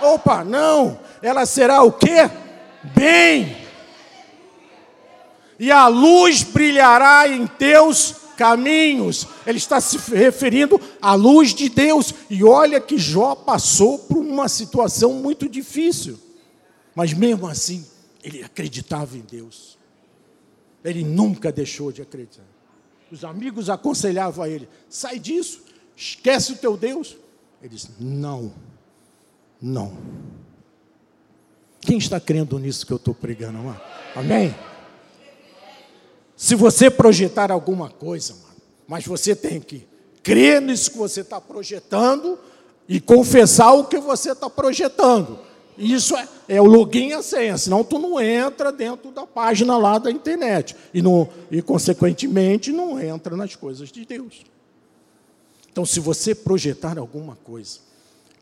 [0.00, 2.30] Opa, não, ela será o quê?
[2.94, 3.56] Bem.
[5.58, 9.26] E a luz brilhará em teus caminhos.
[9.44, 12.14] Ele está se referindo à luz de Deus.
[12.30, 16.16] E olha que Jó passou por uma situação muito difícil.
[16.94, 17.84] Mas mesmo assim,
[18.22, 19.76] ele acreditava em Deus.
[20.84, 22.44] Ele nunca deixou de acreditar.
[23.10, 25.62] Os amigos aconselhavam a ele: sai disso,
[25.96, 27.16] esquece o teu Deus.
[27.60, 28.52] Ele disse: não,
[29.60, 29.96] não.
[31.80, 33.58] Quem está crendo nisso que eu estou pregando?
[34.14, 34.54] Amém?
[36.38, 38.36] Se você projetar alguma coisa,
[38.86, 39.84] mas você tem que
[40.22, 42.38] crer nisso que você está projetando
[42.88, 45.40] e confessar o que você está projetando.
[45.76, 49.76] Isso é, é, o login e a senha, senão tu não entra dentro da página
[49.76, 50.76] lá da internet.
[50.94, 51.02] E,
[51.50, 54.44] e, consequentemente, não entra nas coisas de Deus.
[55.72, 57.80] Então, se você projetar alguma coisa,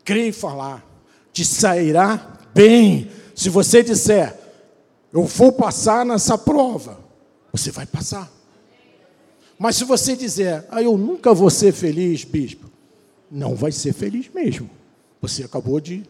[0.05, 0.85] crer e falar,
[1.33, 4.37] te sairá bem, Se você disser,
[5.11, 7.06] eu vou passar nessa prova,
[7.57, 8.31] você vai passar.
[9.57, 12.69] Mas se você dizer, ah, eu nunca vou ser feliz, bispo,
[13.29, 14.69] não vai ser feliz mesmo.
[15.21, 16.03] Você acabou de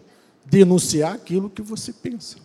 [0.46, 2.38] denunciar aquilo que você pensa.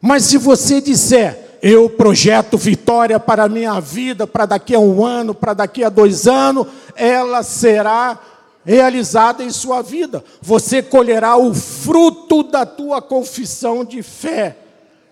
[0.00, 5.04] Mas se você disser, eu projeto vitória para a minha vida, para daqui a um
[5.04, 8.20] ano, para daqui a dois anos, ela será
[8.64, 10.24] realizada em sua vida.
[10.40, 14.56] Você colherá o fruto da tua confissão de fé,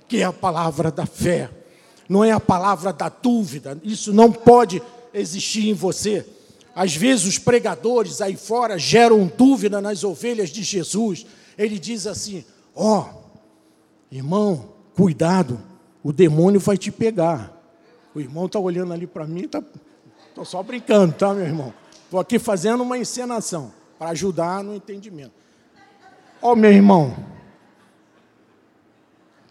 [0.06, 1.50] que é a palavra da fé,
[2.08, 3.78] não é a palavra da dúvida.
[3.82, 4.82] Isso não pode
[5.12, 6.26] existir em você.
[6.74, 11.26] Às vezes os pregadores aí fora geram dúvida nas ovelhas de Jesus.
[11.56, 12.44] Ele diz assim:
[12.74, 15.60] Ó, oh, irmão, cuidado,
[16.02, 17.52] o demônio vai te pegar.
[18.14, 19.62] O irmão está olhando ali para mim, estou
[20.34, 21.74] tá, só brincando, tá, meu irmão?
[22.04, 25.32] Estou aqui fazendo uma encenação para ajudar no entendimento.
[26.40, 27.16] Ó, oh, meu irmão,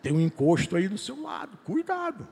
[0.01, 2.28] tem um encosto aí do seu lado, cuidado.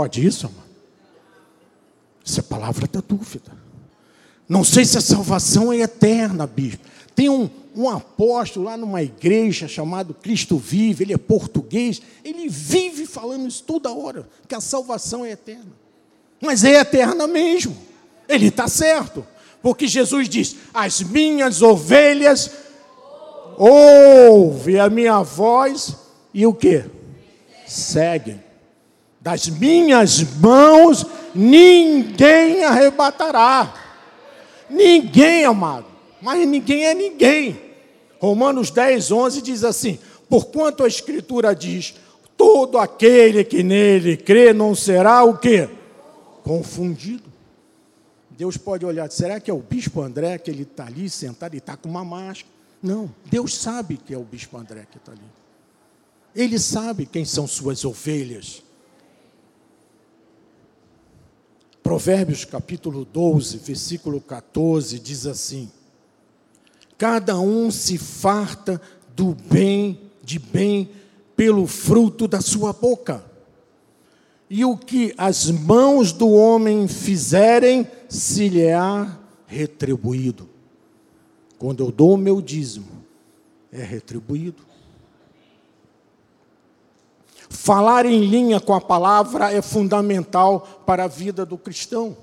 [0.00, 0.70] Pode isso, amado?
[2.26, 3.52] Essa é palavra da dúvida.
[4.48, 6.82] Não sei se a salvação é eterna, bispo.
[7.14, 13.04] Tem um, um apóstolo lá numa igreja chamado Cristo Vive, ele é português, ele vive
[13.04, 15.70] falando isso toda hora, que a salvação é eterna.
[16.40, 17.76] Mas é eterna mesmo.
[18.26, 19.26] Ele está certo.
[19.60, 22.50] Porque Jesus diz: As minhas ovelhas
[23.58, 25.94] ouvem a minha voz
[26.32, 26.86] e o que?
[27.66, 28.48] Seguem.
[29.20, 31.04] Das minhas mãos
[31.34, 33.74] ninguém arrebatará.
[34.68, 35.86] Ninguém, amado.
[36.22, 37.60] Mas ninguém é ninguém.
[38.18, 39.98] Romanos 10, 11 diz assim:
[40.28, 41.94] Porquanto a Escritura diz:
[42.36, 45.68] Todo aquele que nele crê não será o quê?
[46.42, 47.30] Confundido.
[48.30, 51.58] Deus pode olhar, será que é o bispo André que ele está ali sentado e
[51.58, 52.48] está com uma máscara?
[52.82, 55.20] Não, Deus sabe que é o bispo André que está ali.
[56.34, 58.62] Ele sabe quem são suas ovelhas.
[61.82, 65.70] Provérbios capítulo 12, versículo 14 diz assim:
[66.98, 68.80] Cada um se farta
[69.16, 70.90] do bem, de bem,
[71.34, 73.24] pelo fruto da sua boca.
[74.48, 80.48] E o que as mãos do homem fizerem, se lhe há retribuído.
[81.58, 83.04] Quando eu dou o meu dízimo,
[83.72, 84.69] é retribuído.
[87.50, 92.16] Falar em linha com a palavra é fundamental para a vida do cristão.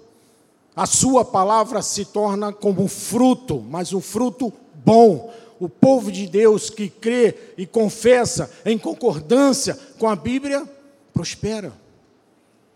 [0.73, 4.53] A sua palavra se torna como fruto, mas um fruto
[4.85, 5.31] bom.
[5.59, 10.63] O povo de Deus que crê e confessa em concordância com a Bíblia
[11.13, 11.73] prospera.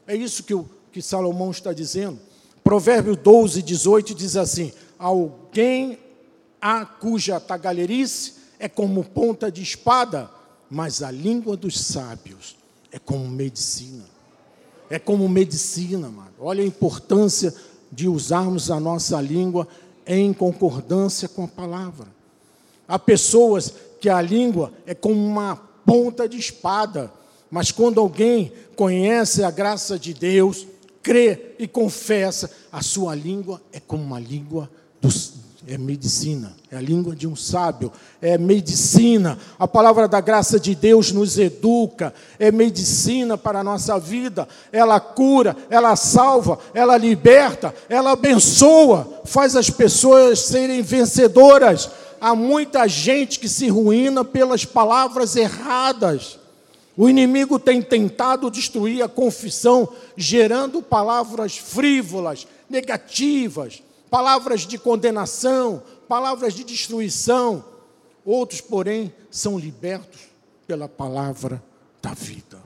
[0.06, 2.20] É isso que, o, que Salomão está dizendo.
[2.64, 5.98] Provérbio 12, 18 diz assim: Alguém
[6.60, 10.30] a cuja tagalherice é como ponta de espada
[10.72, 12.56] mas a língua dos sábios
[12.94, 14.06] é como medicina.
[14.90, 16.32] É como medicina, mano.
[16.40, 17.54] Olha a importância
[17.92, 19.68] de usarmos a nossa língua
[20.08, 22.08] em concordância com a palavra.
[22.88, 27.12] Há pessoas que a língua é como uma ponta de espada,
[27.50, 30.66] mas quando alguém conhece a graça de Deus,
[31.04, 35.34] crê e confessa, a sua língua é como uma língua dos,
[35.68, 39.38] é medicina, é a língua de um sábio, é medicina.
[39.60, 44.48] A palavra da graça de Deus nos educa, é medicina para a nossa vida.
[44.72, 51.92] Ela cura, ela salva, ela liberta, ela abençoa, faz as pessoas serem vencedoras.
[52.20, 56.40] Há muita gente que se ruína pelas palavras erradas.
[56.98, 59.88] O inimigo tem tentado destruir a confissão,
[60.18, 63.82] gerando palavras frívolas, negativas
[64.12, 67.64] palavras de condenação, palavras de destruição.
[68.26, 70.20] Outros, porém, são libertos
[70.68, 71.64] pela palavra
[72.02, 72.60] da vida.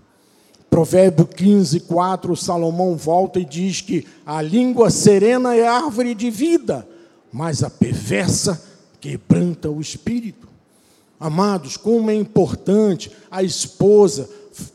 [0.70, 6.86] Provérbio 15, 4, Salomão volta e diz que a língua serena é árvore de vida,
[7.32, 8.62] mas a perversa
[9.00, 10.50] quebranta o espírito.
[11.20, 14.28] Amados, como é importante a esposa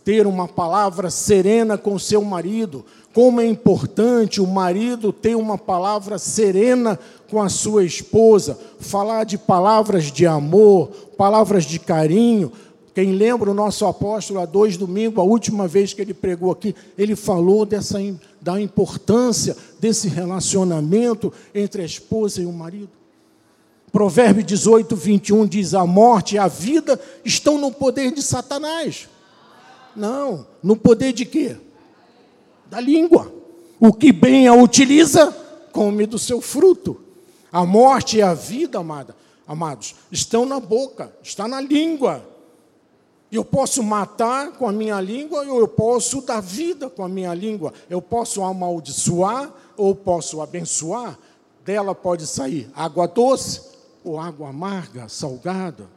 [0.05, 6.19] ter uma palavra serena com seu marido, como é importante o marido ter uma palavra
[6.19, 6.99] serena
[7.29, 12.53] com a sua esposa, falar de palavras de amor, palavras de carinho.
[12.95, 16.75] Quem lembra o nosso apóstolo há dois domingos, a última vez que ele pregou aqui,
[16.97, 17.99] ele falou dessa,
[18.41, 22.91] da importância desse relacionamento entre a esposa e o marido.
[23.91, 29.09] Provérbio 18, 21 diz: A morte e a vida estão no poder de Satanás.
[29.97, 31.57] Não, no poder de quê?
[32.71, 33.31] Da língua.
[33.81, 35.35] O que bem a utiliza,
[35.73, 37.01] come do seu fruto.
[37.51, 39.16] A morte e a vida, amada,
[39.47, 42.25] amados, estão na boca, está na língua.
[43.33, 47.35] Eu posso matar com a minha língua, ou eu posso dar vida com a minha
[47.35, 47.73] língua.
[47.89, 51.18] Eu posso amaldiçoar ou posso abençoar.
[51.64, 53.62] Dela pode sair água doce
[54.05, 55.89] ou água amarga, salgada.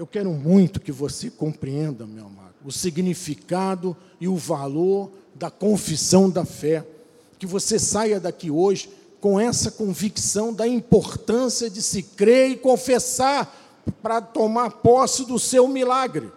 [0.00, 6.30] Eu quero muito que você compreenda, meu amado, o significado e o valor da confissão
[6.30, 6.86] da fé.
[7.38, 8.90] Que você saia daqui hoje
[9.20, 13.54] com essa convicção da importância de se crer e confessar
[14.00, 16.32] para tomar posse do seu milagre.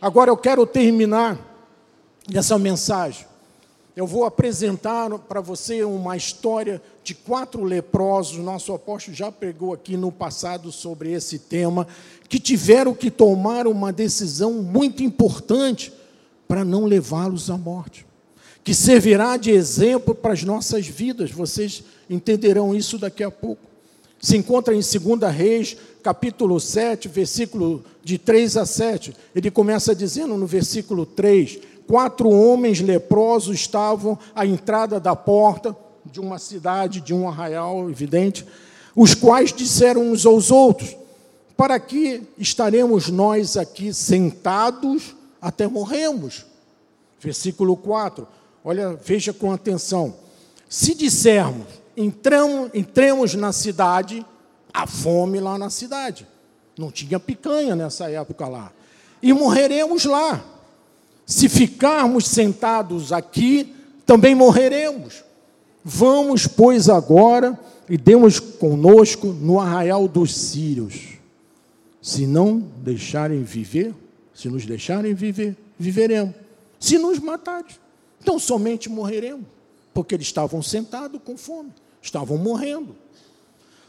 [0.00, 1.38] Agora eu quero terminar
[2.34, 3.24] essa mensagem.
[3.94, 8.38] Eu vou apresentar para você uma história de quatro leprosos.
[8.38, 11.86] Nosso apóstolo já pregou aqui no passado sobre esse tema,
[12.28, 15.92] que tiveram que tomar uma decisão muito importante
[16.48, 18.06] para não levá-los à morte,
[18.64, 21.30] que servirá de exemplo para as nossas vidas.
[21.30, 23.62] Vocês entenderão isso daqui a pouco.
[24.20, 29.14] Se encontra em 2 Reis, capítulo 7, versículo de 3 a 7.
[29.34, 36.20] Ele começa dizendo no versículo 3: Quatro homens leprosos estavam à entrada da porta de
[36.20, 38.46] uma cidade, de um arraial, evidente,
[38.94, 40.96] os quais disseram uns aos outros:
[41.56, 46.46] Para que estaremos nós aqui sentados até morremos?
[47.20, 48.26] Versículo 4.
[48.64, 50.14] Olha, veja com atenção.
[50.68, 54.24] Se dissermos, entramos, entremos na cidade,
[54.72, 56.26] a fome lá na cidade.
[56.78, 58.72] Não tinha picanha nessa época lá.
[59.22, 60.44] E morreremos lá.
[61.26, 63.74] Se ficarmos sentados aqui,
[64.04, 65.23] também morreremos.
[65.84, 67.58] Vamos, pois, agora
[67.88, 71.18] e demos conosco no arraial dos sírios.
[72.00, 73.94] Se não deixarem viver,
[74.34, 76.34] se nos deixarem viver, viveremos.
[76.80, 77.74] Se nos matarem,
[78.20, 79.46] então somente morreremos,
[79.92, 81.70] porque eles estavam sentados com fome,
[82.00, 82.96] estavam morrendo.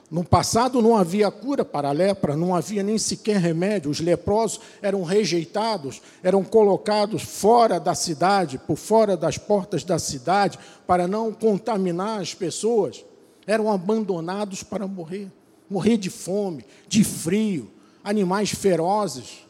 [0.09, 3.89] No passado não havia cura para a lepra, não havia nem sequer remédio.
[3.89, 10.59] Os leprosos eram rejeitados, eram colocados fora da cidade, por fora das portas da cidade,
[10.85, 13.03] para não contaminar as pessoas.
[13.47, 15.29] Eram abandonados para morrer
[15.69, 17.69] morrer de fome, de frio,
[18.03, 19.45] animais ferozes.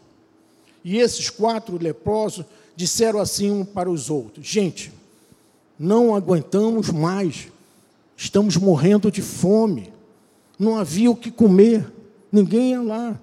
[0.83, 2.45] E esses quatro leprosos
[2.75, 4.91] disseram assim um para os outros: Gente,
[5.77, 7.47] não aguentamos mais,
[8.15, 9.93] estamos morrendo de fome
[10.57, 11.91] não havia o que comer,
[12.31, 13.19] ninguém ia lá.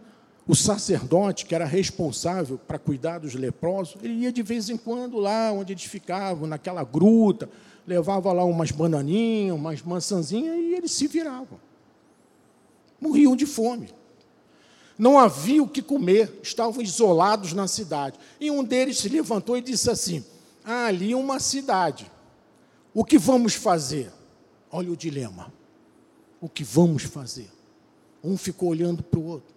[0.46, 5.18] O sacerdote, que era responsável para cuidar dos leprosos, ele ia de vez em quando
[5.18, 7.48] lá onde eles ficavam, naquela gruta,
[7.86, 11.60] levava lá umas bananinhas, umas maçãzinhas e eles se viravam.
[13.00, 13.88] Morriam de fome.
[14.98, 18.18] Não havia o que comer, estavam isolados na cidade.
[18.40, 20.24] E um deles se levantou e disse assim:
[20.64, 22.10] ah, ali uma cidade.
[22.92, 24.12] O que vamos fazer?
[24.70, 25.61] Olha o dilema
[26.42, 27.48] o que vamos fazer.
[28.22, 29.54] Um ficou olhando para o outro.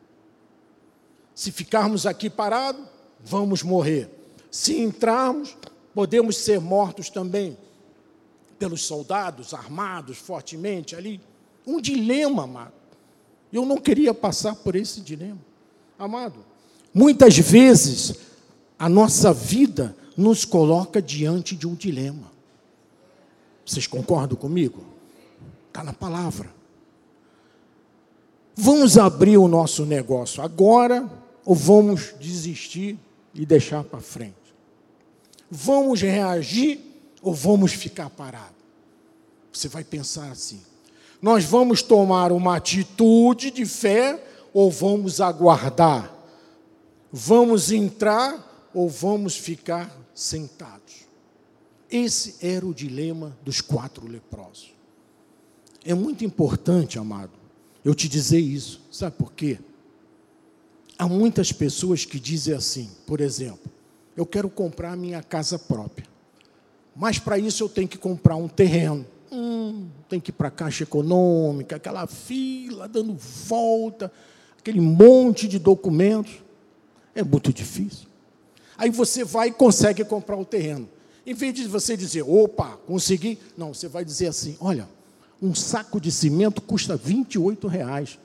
[1.33, 2.85] Se ficarmos aqui parados,
[3.19, 4.09] vamos morrer.
[4.51, 5.57] Se entrarmos,
[5.93, 7.57] podemos ser mortos também
[8.59, 11.19] pelos soldados armados fortemente ali.
[11.65, 12.73] Um dilema, amado.
[13.51, 15.39] Eu não queria passar por esse dilema.
[15.97, 16.45] Amado,
[16.93, 18.15] muitas vezes
[18.77, 22.31] a nossa vida nos coloca diante de um dilema.
[23.65, 24.85] Vocês concordam comigo?
[25.67, 26.54] Está na palavra.
[28.55, 31.09] Vamos abrir o nosso negócio agora
[31.43, 32.97] ou vamos desistir
[33.33, 34.33] e deixar para frente?
[35.51, 36.79] Vamos reagir
[37.21, 38.55] ou vamos ficar parados?
[39.51, 40.61] Você vai pensar assim:
[41.21, 46.13] nós vamos tomar uma atitude de fé ou vamos aguardar?
[47.11, 51.05] Vamos entrar ou vamos ficar sentados?
[51.91, 54.73] Esse era o dilema dos quatro leprosos.
[55.83, 57.31] É muito importante, amado,
[57.85, 58.81] eu te dizer isso.
[58.91, 59.59] Sabe por quê?
[60.97, 63.71] Há muitas pessoas que dizem assim, por exemplo,
[64.17, 66.07] eu quero comprar minha casa própria.
[66.95, 69.05] Mas para isso eu tenho que comprar um terreno.
[69.31, 74.11] Hum, tem que ir para a Caixa Econômica, aquela fila dando volta,
[74.57, 76.33] aquele monte de documentos.
[77.13, 78.07] É muito difícil.
[78.77, 80.89] Aí você vai e consegue comprar o terreno.
[81.25, 84.87] Em vez de você dizer, opa, consegui, não, você vai dizer assim: olha,
[85.45, 88.19] um saco de cimento custa 28 reais.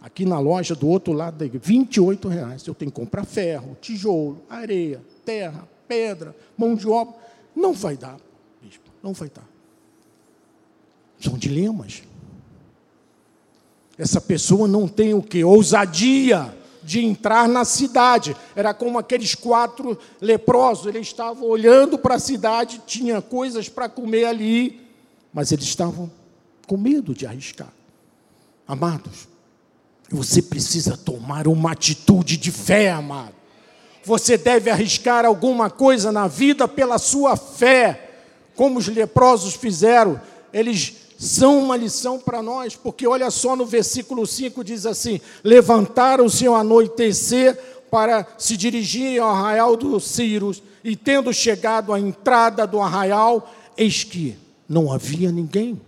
[0.00, 2.66] Aqui na loja do outro lado da igreja, 28 reais.
[2.66, 7.14] Eu tenho que comprar ferro, tijolo, areia, terra, pedra, mão de obra.
[7.54, 8.16] Não vai dar,
[8.62, 9.46] bispo, não vai dar.
[11.18, 12.02] São dilemas.
[13.98, 15.42] Essa pessoa não tem o que?
[15.42, 18.36] Ousadia de entrar na cidade.
[18.54, 20.86] Era como aqueles quatro leprosos.
[20.86, 24.86] Eles estavam olhando para a cidade, tinha coisas para comer ali,
[25.32, 26.10] mas eles estavam
[26.66, 27.72] com medo de arriscar.
[28.66, 29.28] Amados,
[30.10, 33.34] você precisa tomar uma atitude de fé, amado.
[34.04, 38.10] Você deve arriscar alguma coisa na vida pela sua fé,
[38.54, 40.20] como os leprosos fizeram.
[40.52, 46.46] Eles são uma lição para nós, porque olha só no versículo 5 diz assim: Levantaram-se
[46.46, 47.58] ao anoitecer
[47.90, 54.04] para se dirigirem ao arraial dos Círios, e tendo chegado à entrada do arraial, eis
[54.04, 54.36] que
[54.68, 55.80] não havia ninguém.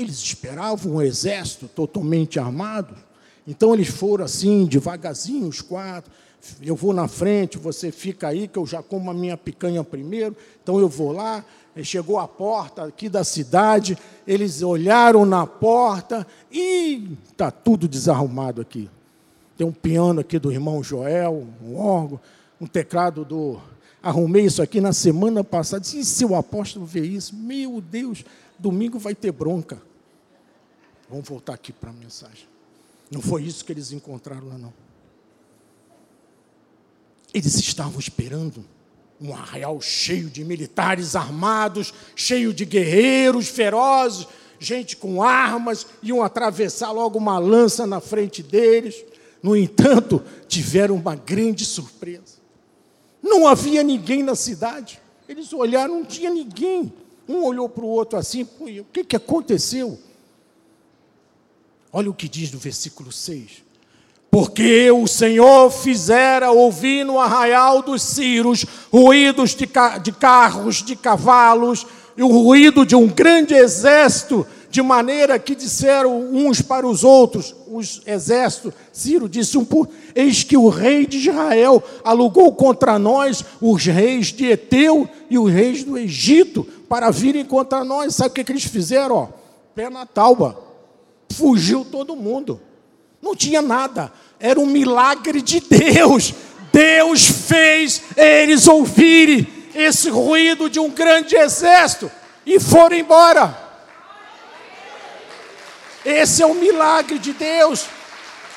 [0.00, 2.94] Eles esperavam um exército totalmente armado.
[3.46, 6.10] Então eles foram assim, devagarzinho, os quatro.
[6.62, 10.36] Eu vou na frente, você fica aí, que eu já como a minha picanha primeiro.
[10.62, 11.44] Então eu vou lá.
[11.82, 13.96] Chegou a porta aqui da cidade,
[14.26, 18.90] eles olharam na porta e está tudo desarrumado aqui.
[19.56, 22.20] Tem um piano aqui do irmão Joel, um órgão,
[22.60, 23.58] um teclado do.
[24.02, 25.84] Arrumei isso aqui na semana passada.
[25.86, 27.34] E se o apóstolo vê isso?
[27.36, 28.24] Meu Deus,
[28.58, 29.80] domingo vai ter bronca.
[31.10, 32.46] Vamos voltar aqui para a mensagem.
[33.10, 34.72] Não foi isso que eles encontraram lá, não.
[37.34, 38.64] Eles estavam esperando
[39.20, 44.26] um arraial cheio de militares armados, cheio de guerreiros ferozes,
[44.60, 49.04] gente com armas, iam atravessar logo uma lança na frente deles.
[49.42, 52.38] No entanto, tiveram uma grande surpresa.
[53.20, 55.00] Não havia ninguém na cidade.
[55.28, 56.92] Eles olharam, não tinha ninguém.
[57.28, 59.98] Um olhou para o outro assim, o que, que aconteceu?
[61.92, 63.62] Olha o que diz no versículo 6.
[64.30, 70.94] Porque o Senhor fizera ouvir no arraial dos Círios ruídos de, ca de carros, de
[70.94, 71.84] cavalos,
[72.16, 77.56] e o ruído de um grande exército, de maneira que disseram uns para os outros,
[77.66, 83.44] os exércitos, Ciro disse um por, eis que o rei de Israel alugou contra nós
[83.60, 88.14] os reis de Eteu e os reis do Egito para virem contra nós.
[88.14, 89.16] Sabe o que, que eles fizeram?
[89.16, 89.28] Ó?
[89.74, 90.69] Pé na tauba
[91.32, 92.60] fugiu todo mundo.
[93.20, 94.12] Não tinha nada.
[94.38, 96.34] Era um milagre de Deus.
[96.72, 102.10] Deus fez eles ouvirem esse ruído de um grande exército
[102.46, 103.56] e foram embora.
[106.04, 107.86] Esse é o milagre de Deus.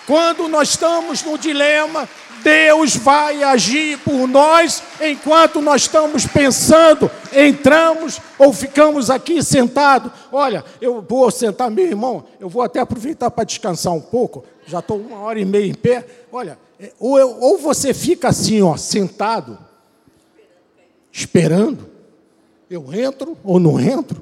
[0.06, 2.10] Quando nós estamos no dilema,
[2.44, 10.12] Deus vai agir por nós enquanto nós estamos pensando, entramos ou ficamos aqui sentados.
[10.32, 14.80] Olha, eu vou sentar, meu irmão, eu vou até aproveitar para descansar um pouco, já
[14.80, 16.06] estou uma hora e meia em pé.
[16.32, 19.58] Olha, é, ou, eu, ou você fica assim, ó, sentado,
[21.12, 21.90] esperando,
[22.70, 24.22] eu entro ou não entro.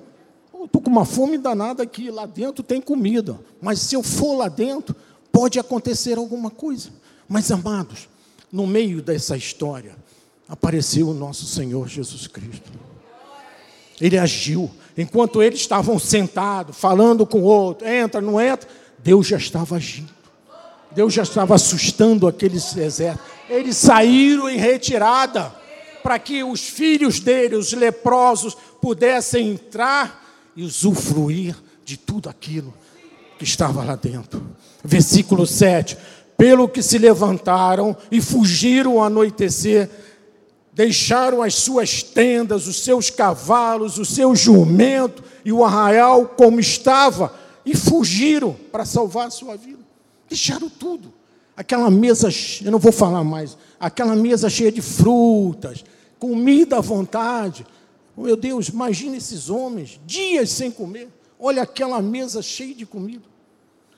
[0.63, 4.47] Estou com uma fome danada aqui, lá dentro tem comida, mas se eu for lá
[4.47, 4.95] dentro,
[5.31, 6.89] pode acontecer alguma coisa.
[7.27, 8.09] Mas, amados,
[8.51, 9.95] no meio dessa história,
[10.47, 12.69] apareceu o nosso Senhor Jesus Cristo.
[13.99, 14.69] Ele agiu.
[14.97, 18.67] Enquanto eles estavam sentados, falando com o outro, entra, não entra,
[18.99, 20.11] Deus já estava agindo.
[20.91, 23.31] Deus já estava assustando aqueles exércitos.
[23.49, 25.53] Eles saíram em retirada
[26.03, 30.21] para que os filhos dele, os leprosos, pudessem entrar
[30.55, 32.73] e usufruir de tudo aquilo
[33.37, 34.45] que estava lá dentro.
[34.83, 35.97] Versículo 7
[36.41, 39.87] pelo que se levantaram e fugiram ao anoitecer,
[40.73, 47.31] deixaram as suas tendas, os seus cavalos, o seu jumento e o arraial como estava
[47.63, 49.83] e fugiram para salvar a sua vida.
[50.27, 51.13] Deixaram tudo.
[51.55, 52.29] Aquela mesa,
[52.65, 55.85] eu não vou falar mais, aquela mesa cheia de frutas,
[56.17, 57.67] comida à vontade.
[58.17, 61.07] Oh, meu Deus, imagine esses homens, dias sem comer.
[61.39, 63.29] Olha aquela mesa cheia de comida.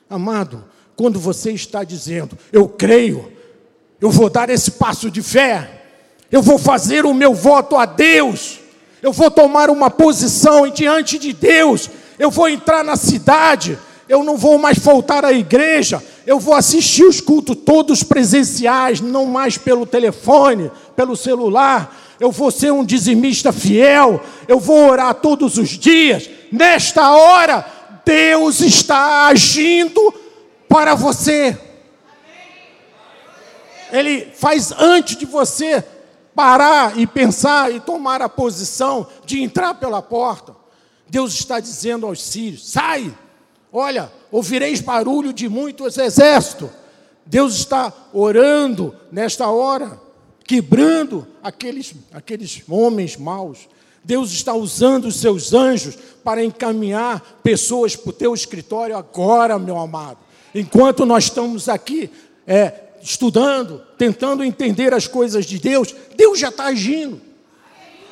[0.09, 0.65] Amado,
[0.95, 3.31] quando você está dizendo, eu creio,
[3.99, 5.81] eu vou dar esse passo de fé,
[6.31, 8.59] eu vou fazer o meu voto a Deus,
[9.01, 11.89] eu vou tomar uma posição diante de Deus,
[12.19, 13.77] eu vou entrar na cidade,
[14.07, 19.25] eu não vou mais faltar à igreja, eu vou assistir os cultos todos presenciais, não
[19.25, 25.57] mais pelo telefone, pelo celular, eu vou ser um dizimista fiel, eu vou orar todos
[25.57, 26.29] os dias.
[26.51, 27.65] Nesta hora,
[28.05, 30.13] Deus está agindo
[30.73, 31.55] para você.
[33.91, 35.85] Ele faz antes de você
[36.33, 40.55] parar e pensar e tomar a posição de entrar pela porta.
[41.07, 43.15] Deus está dizendo aos sírios: sai,
[43.71, 46.71] olha, ouvireis barulho de muitos exércitos.
[47.23, 50.01] Deus está orando nesta hora,
[50.43, 53.69] quebrando aqueles, aqueles homens maus.
[54.03, 59.77] Deus está usando os seus anjos para encaminhar pessoas para o teu escritório agora, meu
[59.77, 60.22] amado.
[60.53, 62.11] Enquanto nós estamos aqui
[62.45, 67.21] é, estudando, tentando entender as coisas de Deus, Deus já está agindo.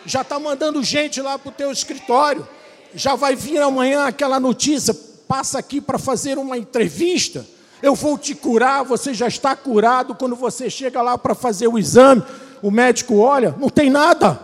[0.05, 2.47] Já está mandando gente lá para o teu escritório.
[2.95, 4.93] Já vai vir amanhã aquela notícia.
[5.27, 7.45] passa aqui para fazer uma entrevista,
[7.81, 10.13] eu vou te curar, você já está curado.
[10.15, 12.23] Quando você chega lá para fazer o exame,
[12.61, 14.39] o médico olha, não tem nada.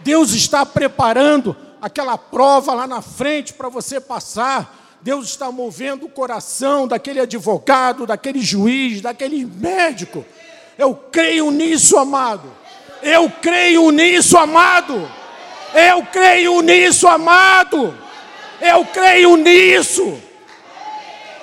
[0.00, 4.81] Deus está preparando aquela prova lá na frente para você passar.
[5.02, 10.24] Deus está movendo o coração daquele advogado, daquele juiz, daquele médico.
[10.78, 12.48] Eu creio nisso, amado.
[13.02, 15.10] Eu creio nisso, amado.
[15.74, 17.92] Eu creio nisso, amado.
[18.60, 20.20] Eu creio nisso.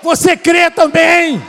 [0.01, 1.41] Você crê também?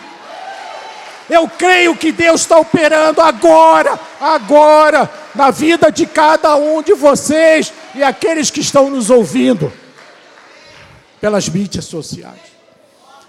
[1.29, 7.73] Eu creio que Deus está operando agora, agora, na vida de cada um de vocês
[7.95, 9.73] e aqueles que estão nos ouvindo
[11.21, 12.51] pelas mídias sociais.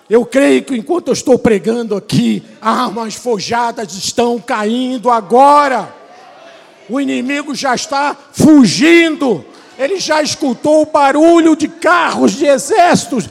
[0.09, 5.93] Eu creio que enquanto eu estou pregando aqui, armas forjadas estão caindo agora.
[6.89, 9.45] O inimigo já está fugindo.
[9.77, 13.29] Ele já escutou o barulho de carros, de exércitos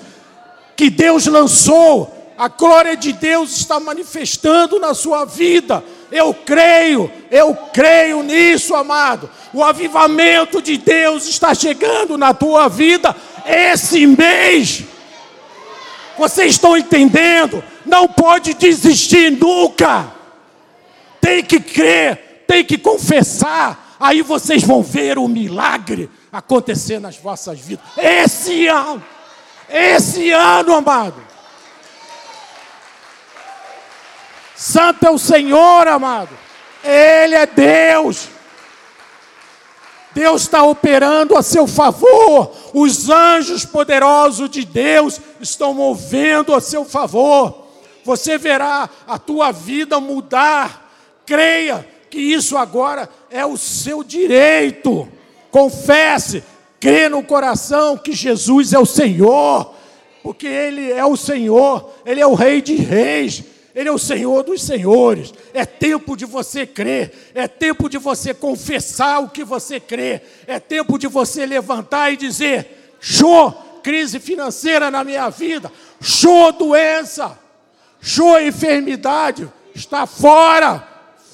[0.75, 2.17] que Deus lançou.
[2.39, 5.85] A glória de Deus está manifestando na sua vida.
[6.11, 9.29] Eu creio, eu creio nisso, amado.
[9.53, 13.15] O avivamento de Deus está chegando na tua vida
[13.47, 14.85] esse mês.
[16.19, 17.63] Vocês estão entendendo?
[17.87, 20.13] Não pode desistir nunca.
[21.21, 23.97] Tem que crer, tem que confessar.
[23.99, 27.85] Aí vocês vão ver o milagre acontecer nas vossas vidas.
[27.97, 29.03] Esse ano.
[29.69, 31.23] Esse ano, amado.
[34.57, 36.37] Santo é o Senhor, amado.
[36.85, 38.29] Ele é Deus.
[40.15, 42.53] Deus está operando a seu favor.
[42.75, 47.67] Os anjos poderosos de Deus estão movendo a seu favor.
[48.05, 50.91] Você verá a tua vida mudar.
[51.25, 55.09] Creia que isso agora é o seu direito.
[55.51, 56.43] Confesse,
[56.81, 59.75] crê no coração que Jesus é o Senhor,
[60.23, 63.45] porque Ele é o Senhor, Ele é o Rei de Reis,
[63.75, 65.33] Ele é o Senhor dos Senhores.
[65.55, 70.59] É tempo de você crer, é tempo de você confessar o que você crê, é
[70.59, 73.53] tempo de você levantar e dizer: show,
[73.83, 77.39] crise financeira na minha vida, show, doença,
[78.01, 80.87] show, enfermidade, está fora,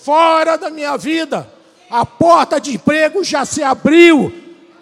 [0.04, 1.50] fora da minha vida.
[1.88, 4.32] A porta de emprego já se abriu,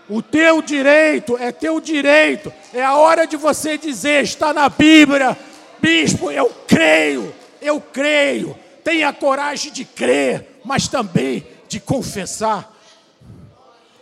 [0.09, 2.53] o teu direito é teu direito.
[2.73, 5.37] É a hora de você dizer, está na Bíblia,
[5.81, 7.33] bispo, eu creio,
[7.65, 8.57] eu creio.
[8.83, 12.73] Tenha coragem de crer, mas também de confessar.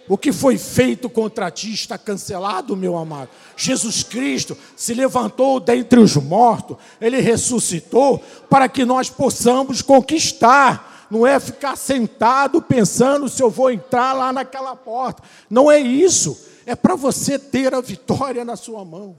[0.08, 3.30] O que foi feito contra ti está cancelado, meu amado.
[3.56, 11.26] Jesus Cristo se levantou dentre os mortos, ele ressuscitou para que nós possamos conquistar não
[11.26, 15.22] é ficar sentado pensando se eu vou entrar lá naquela porta.
[15.50, 16.42] Não é isso.
[16.64, 19.14] É para você ter a vitória na sua mão.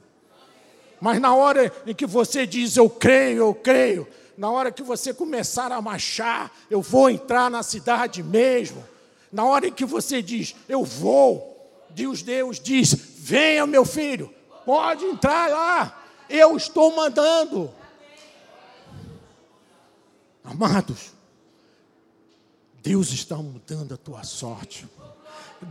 [1.00, 4.08] Mas na hora em que você diz eu creio, eu creio,
[4.38, 8.84] na hora que você começar a marchar, eu vou entrar na cidade mesmo.
[9.32, 14.34] Na hora que você diz eu vou, Deus Deus diz: venha meu filho,
[14.66, 17.72] pode entrar lá, eu estou mandando.
[20.44, 21.14] Amados,
[22.82, 24.88] Deus está mudando a tua sorte.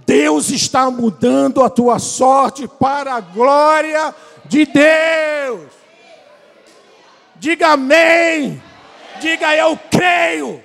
[0.07, 4.15] Deus está mudando a tua sorte para a glória
[4.47, 5.82] de Deus.
[7.43, 8.63] Diga amém.
[9.21, 10.63] Diga eu creio.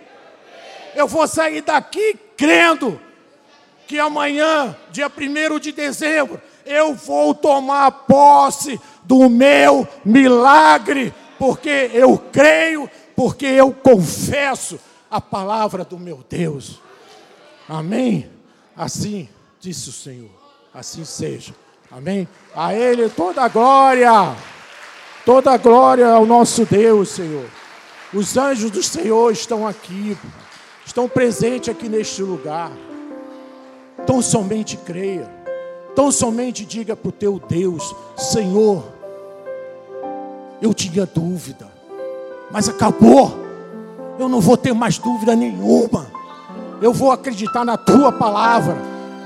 [0.93, 3.01] Eu vou sair daqui crendo
[3.87, 12.15] que amanhã, dia 1 de dezembro, eu vou tomar posse do meu milagre, porque eu
[12.31, 16.79] creio, porque eu confesso a palavra do meu Deus.
[17.67, 18.29] Amém?
[18.75, 19.27] Assim
[19.59, 20.29] disse o Senhor.
[20.71, 21.55] Assim seja.
[21.89, 22.27] Amém?
[22.55, 24.37] A Ele toda a glória.
[25.27, 27.43] Toda a glória ao nosso Deus, Senhor.
[28.13, 30.17] Os anjos do Senhor estão aqui.
[30.85, 32.71] Estão presentes aqui neste lugar.
[33.99, 35.29] Então somente creia.
[35.91, 38.85] Então somente diga para o teu Deus: Senhor,
[40.61, 41.67] eu tinha dúvida,
[42.49, 43.45] mas acabou
[44.17, 46.07] eu não vou ter mais dúvida nenhuma.
[46.81, 48.77] Eu vou acreditar na tua palavra.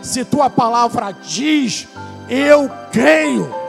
[0.01, 1.87] Se tua palavra diz,
[2.27, 3.60] eu creio.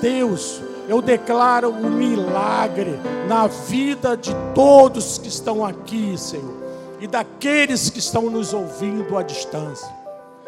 [0.00, 2.98] Deus, eu declaro um milagre
[3.28, 6.54] na vida de todos que estão aqui, Senhor,
[7.00, 9.88] e daqueles que estão nos ouvindo à distância.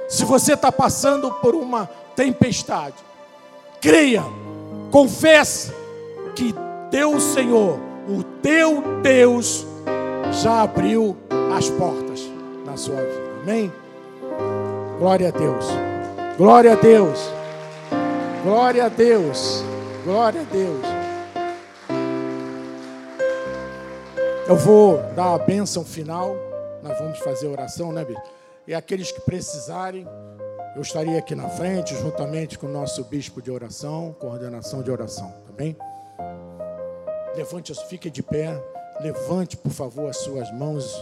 [0.08, 2.94] Se você está passando por uma tempestade,
[3.80, 4.24] creia,
[4.90, 5.72] confesse
[6.34, 6.54] que
[6.90, 9.66] Deus, Senhor, o teu Deus
[10.42, 11.16] já abriu
[11.56, 12.22] as portas
[12.64, 13.28] na sua vida.
[13.42, 13.72] Amém?
[14.98, 15.66] Glória a Deus.
[16.36, 17.37] Glória a Deus.
[18.48, 19.62] Glória a Deus.
[20.04, 20.82] Glória a Deus.
[24.48, 26.34] Eu vou dar a bênção final.
[26.82, 28.22] Nós vamos fazer oração, né, Bispo?
[28.66, 30.08] E aqueles que precisarem,
[30.74, 35.30] eu estaria aqui na frente, juntamente com o nosso bispo de oração, coordenação de oração,
[35.46, 35.76] tá bem?
[37.36, 38.58] Levante, fique de pé.
[39.02, 40.98] Levante, por favor, as suas mãos.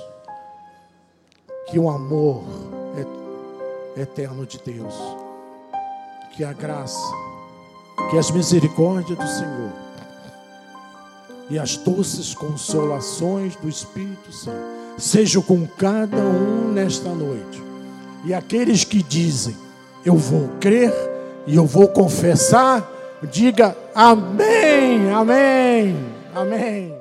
[1.69, 2.43] Que o amor
[3.97, 4.95] eterno de Deus,
[6.33, 7.26] que a graça,
[8.11, 9.73] que as misericórdias do Senhor
[11.49, 17.63] e as doces consolações do Espírito Santo sejam com cada um nesta noite.
[18.25, 19.57] E aqueles que dizem,
[20.05, 20.93] eu vou crer
[21.47, 22.89] e eu vou confessar,
[23.31, 25.97] diga amém, amém,
[26.35, 26.96] amém.